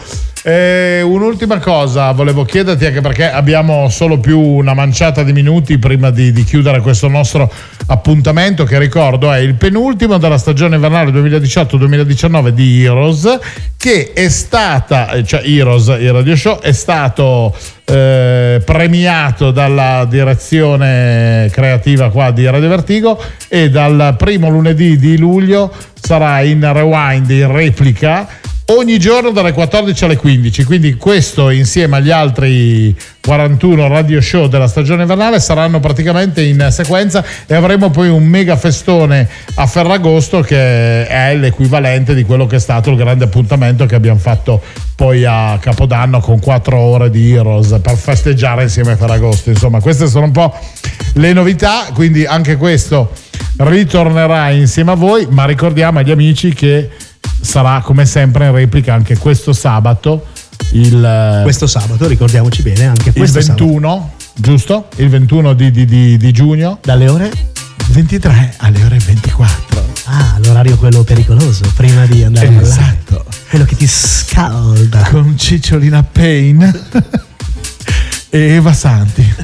eh, 0.46 1.00
un'ultima 1.00 1.58
cosa 1.58 2.12
volevo 2.12 2.44
chiederti, 2.44 2.84
anche 2.84 3.00
perché 3.00 3.30
abbiamo 3.30 3.88
solo 3.88 4.18
più 4.18 4.38
una 4.38 4.74
manciata 4.74 5.22
di 5.22 5.32
minuti 5.32 5.78
prima 5.78 6.10
di, 6.10 6.32
di 6.32 6.44
chiudere 6.44 6.80
questo 6.80 7.08
nostro 7.08 7.50
appuntamento, 7.86 8.64
che 8.64 8.78
ricordo 8.78 9.32
è 9.32 9.38
il 9.38 9.54
penultimo 9.54 10.18
della 10.18 10.36
stagione 10.36 10.74
invernale 10.74 11.12
2018-2019 11.12 12.48
di 12.48 12.84
Heroes, 12.84 13.38
che 13.78 14.12
è 14.12 14.28
stata, 14.28 15.12
eh, 15.12 15.24
cioè 15.24 15.40
Heroes, 15.42 15.86
il 15.86 16.12
radio 16.12 16.36
show, 16.36 16.60
è 16.60 16.72
stato 16.72 17.56
eh, 17.86 18.60
premiato 18.62 19.50
dalla 19.50 20.04
direzione 20.06 21.48
creativa 21.52 22.10
qua 22.10 22.30
di 22.32 22.44
Radio 22.44 22.68
Vertigo 22.68 23.18
e 23.48 23.70
dal 23.70 24.14
primo 24.18 24.50
lunedì 24.50 24.98
di 24.98 25.16
luglio 25.16 25.72
sarà 25.98 26.42
in 26.42 26.70
rewind, 26.70 27.30
in 27.30 27.50
replica 27.50 28.28
ogni 28.66 28.98
giorno 28.98 29.30
dalle 29.30 29.52
14 29.52 30.04
alle 30.04 30.16
15 30.16 30.64
quindi 30.64 30.94
questo 30.94 31.50
insieme 31.50 31.96
agli 31.96 32.10
altri 32.10 32.96
41 33.20 33.88
radio 33.88 34.22
show 34.22 34.46
della 34.46 34.68
stagione 34.68 35.02
invernale 35.02 35.38
saranno 35.38 35.80
praticamente 35.80 36.42
in 36.42 36.68
sequenza 36.70 37.22
e 37.46 37.54
avremo 37.54 37.90
poi 37.90 38.08
un 38.08 38.24
mega 38.24 38.56
festone 38.56 39.28
a 39.56 39.66
Ferragosto 39.66 40.40
che 40.40 41.06
è 41.06 41.36
l'equivalente 41.36 42.14
di 42.14 42.24
quello 42.24 42.46
che 42.46 42.56
è 42.56 42.58
stato 42.58 42.90
il 42.90 42.96
grande 42.96 43.24
appuntamento 43.24 43.84
che 43.84 43.96
abbiamo 43.96 44.18
fatto 44.18 44.62
poi 44.96 45.24
a 45.26 45.58
Capodanno 45.60 46.20
con 46.20 46.40
4 46.40 46.78
ore 46.78 47.10
di 47.10 47.32
Heroes 47.32 47.78
per 47.82 47.96
festeggiare 47.96 48.62
insieme 48.62 48.92
a 48.92 48.96
Ferragosto. 48.96 49.50
Insomma 49.50 49.80
queste 49.80 50.06
sono 50.06 50.26
un 50.26 50.32
po' 50.32 50.56
le 51.14 51.32
novità 51.32 51.88
quindi 51.92 52.24
anche 52.24 52.56
questo 52.56 53.10
ritornerà 53.56 54.50
insieme 54.50 54.92
a 54.92 54.94
voi, 54.94 55.26
ma 55.30 55.44
ricordiamo 55.44 55.98
agli 55.98 56.10
amici 56.10 56.52
che 56.52 56.90
sarà 57.44 57.80
come 57.82 58.06
sempre 58.06 58.46
in 58.46 58.52
replica 58.52 58.94
anche 58.94 59.18
questo 59.18 59.52
sabato, 59.52 60.26
il, 60.72 61.40
Questo 61.42 61.66
sabato, 61.66 62.06
ricordiamoci 62.06 62.62
bene, 62.62 62.86
anche 62.86 63.10
il 63.10 63.14
questo 63.14 63.38
21, 63.38 64.12
giusto? 64.34 64.88
Il 64.96 65.08
21 65.08 65.52
di, 65.52 65.70
di- 65.70 65.84
di- 65.84 66.16
di 66.16 66.32
giugno. 66.32 66.78
Dalle 66.82 67.08
ore? 67.08 67.30
23 67.90 68.54
alle 68.58 68.82
ore 68.84 68.98
24. 68.98 69.92
Ah, 70.06 70.38
l'orario 70.42 70.76
quello 70.76 71.02
pericoloso, 71.02 71.70
prima 71.76 72.06
di 72.06 72.24
andare 72.24 72.46
a 72.46 72.50
ballare. 72.50 72.68
Esatto. 72.68 73.24
Quello 73.50 73.64
che 73.66 73.76
ti 73.76 73.86
scalda. 73.86 75.06
Con 75.10 75.36
Cicciolina 75.36 76.02
Payne 76.02 76.72
e 78.30 78.38
Eva 78.54 78.72
Santi. 78.72 79.34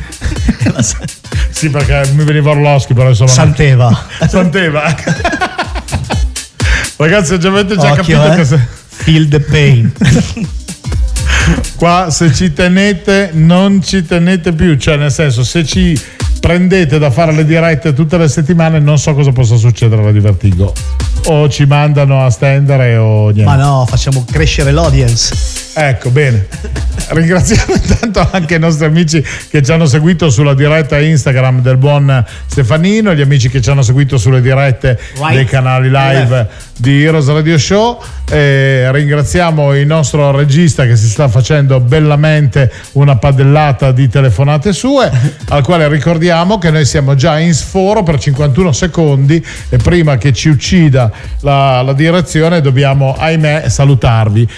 sì, 1.51 1.69
perché 1.71 2.11
mi 2.15 2.25
veniva 2.25 2.51
Orloschi, 2.51 2.95
però 2.95 3.09
insomma. 3.09 3.31
Santeva. 3.31 4.07
Santeva. 4.27 4.95
Ragazzi, 7.01 7.39
già 7.39 7.49
avete 7.49 7.77
già 7.79 7.93
Occhio, 7.93 8.19
capito 8.19 8.33
eh. 8.33 8.37
che 8.37 8.45
se- 8.45 8.67
Feel 8.89 9.27
the 9.29 9.41
pain. 9.41 9.91
qua 11.77 12.09
se 12.11 12.31
ci 12.35 12.53
tenete 12.53 13.31
non 13.33 13.83
ci 13.83 14.05
tenete 14.05 14.53
più, 14.53 14.77
cioè 14.77 14.97
nel 14.97 15.11
senso 15.11 15.43
se 15.43 15.65
ci 15.65 15.99
prendete 16.41 16.99
da 16.99 17.11
fare 17.11 17.33
le 17.33 17.47
dirette 17.47 17.95
tutte 17.95 18.19
le 18.19 18.29
settimane 18.29 18.81
non 18.81 18.99
so 18.99 19.15
cosa 19.15 19.33
possa 19.33 19.57
succedere 19.57 20.03
alla 20.03 20.13
Divertigo. 20.13 20.75
O 21.29 21.49
ci 21.49 21.65
mandano 21.65 22.23
a 22.23 22.29
stendere 22.29 22.97
o 22.99 23.31
niente. 23.31 23.45
Ma 23.45 23.57
no, 23.57 23.87
facciamo 23.89 24.27
crescere 24.31 24.71
l'audience. 24.71 25.35
Ecco, 25.83 26.11
bene. 26.11 26.47
Ringraziamo 27.09 27.75
intanto 27.75 28.29
anche 28.31 28.57
i 28.57 28.59
nostri 28.59 28.85
amici 28.85 29.25
che 29.49 29.63
ci 29.63 29.73
hanno 29.73 29.87
seguito 29.87 30.29
sulla 30.29 30.53
diretta 30.55 31.01
Instagram 31.01 31.63
del 31.63 31.79
buon 31.79 32.23
Stefanino, 32.47 33.15
gli 33.15 33.23
amici 33.23 33.49
che 33.49 33.63
ci 33.63 33.71
hanno 33.71 33.81
seguito 33.81 34.19
sulle 34.19 34.43
dirette 34.43 34.99
Right. 35.15 35.35
dei 35.35 35.45
canali 35.47 35.89
live 35.91 36.49
di 36.77 37.03
Heroes 37.03 37.27
Radio 37.29 37.57
Show. 37.59 38.03
E 38.31 38.93
ringraziamo 38.93 39.75
il 39.75 39.87
nostro 39.87 40.31
regista 40.31 40.85
che 40.85 40.97
si 40.97 41.09
sta 41.09 41.29
facendo 41.29 41.81
bellamente 41.81 42.71
una 42.93 43.17
padellata 43.17 43.91
di 43.91 44.09
telefonate 44.09 44.73
sue, 44.73 45.11
al 45.49 45.65
quale 45.65 45.89
ricordiamo 45.89 46.59
che 46.59 46.71
noi 46.71 46.85
siamo 46.85 47.15
già 47.15 47.39
in 47.39 47.55
sforo 47.55 48.03
per 48.03 48.21
51 48.21 48.71
secondi 48.73 49.45
e 49.71 49.79
prima 49.79 50.19
che 50.19 50.33
ci 50.33 50.51
uccida 50.51 51.11
la, 51.41 51.81
la 51.81 51.93
direzione 51.95 52.61
dobbiamo, 52.61 53.17
ahimè, 53.19 53.69
salutarvi. 53.69 54.49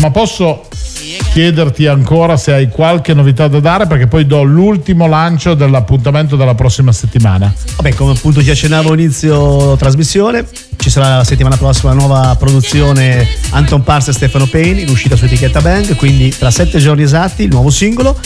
Ma 0.00 0.10
posso 0.10 0.62
chiederti 1.32 1.86
ancora 1.86 2.36
se 2.36 2.52
hai 2.52 2.68
qualche 2.68 3.14
novità 3.14 3.48
da 3.48 3.60
dare 3.60 3.86
perché 3.86 4.06
poi 4.06 4.26
do 4.26 4.42
l'ultimo 4.42 5.06
lancio 5.06 5.54
dell'appuntamento 5.54 6.36
della 6.36 6.54
prossima 6.54 6.92
settimana. 6.92 7.52
Vabbè, 7.76 7.94
come 7.94 8.12
appunto 8.12 8.42
ti 8.42 8.50
accennavo 8.50 8.92
inizio 8.94 9.76
trasmissione, 9.76 10.44
ci 10.76 10.90
sarà 10.90 11.18
la 11.18 11.24
settimana 11.24 11.56
prossima 11.56 11.92
una 11.92 12.00
nuova 12.04 12.36
produzione 12.36 13.26
Anton 13.50 13.82
Pars 13.82 14.08
e 14.08 14.12
Stefano 14.12 14.46
Payne 14.46 14.80
in 14.80 14.88
uscita 14.88 15.16
su 15.16 15.24
etichetta 15.24 15.60
Bang, 15.60 15.94
quindi 15.96 16.30
tra 16.36 16.50
sette 16.50 16.78
giorni 16.78 17.02
esatti 17.02 17.44
il 17.44 17.50
nuovo 17.50 17.70
singolo. 17.70 18.18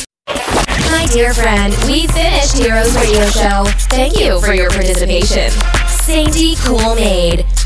My 0.91 1.07
dear 1.09 1.35
friend, 1.35 1.75
we 1.85 2.07
finished 2.09 2.59
Heroes 2.59 2.95
Radio 2.95 3.29
Show. 3.31 3.65
Thank 3.89 4.19
you 4.19 4.41
for 4.41 4.55
your 4.55 4.73
participation. 4.73 5.51
Sainty 6.05 6.57
Cool 6.65 6.95
Maid 6.95 7.45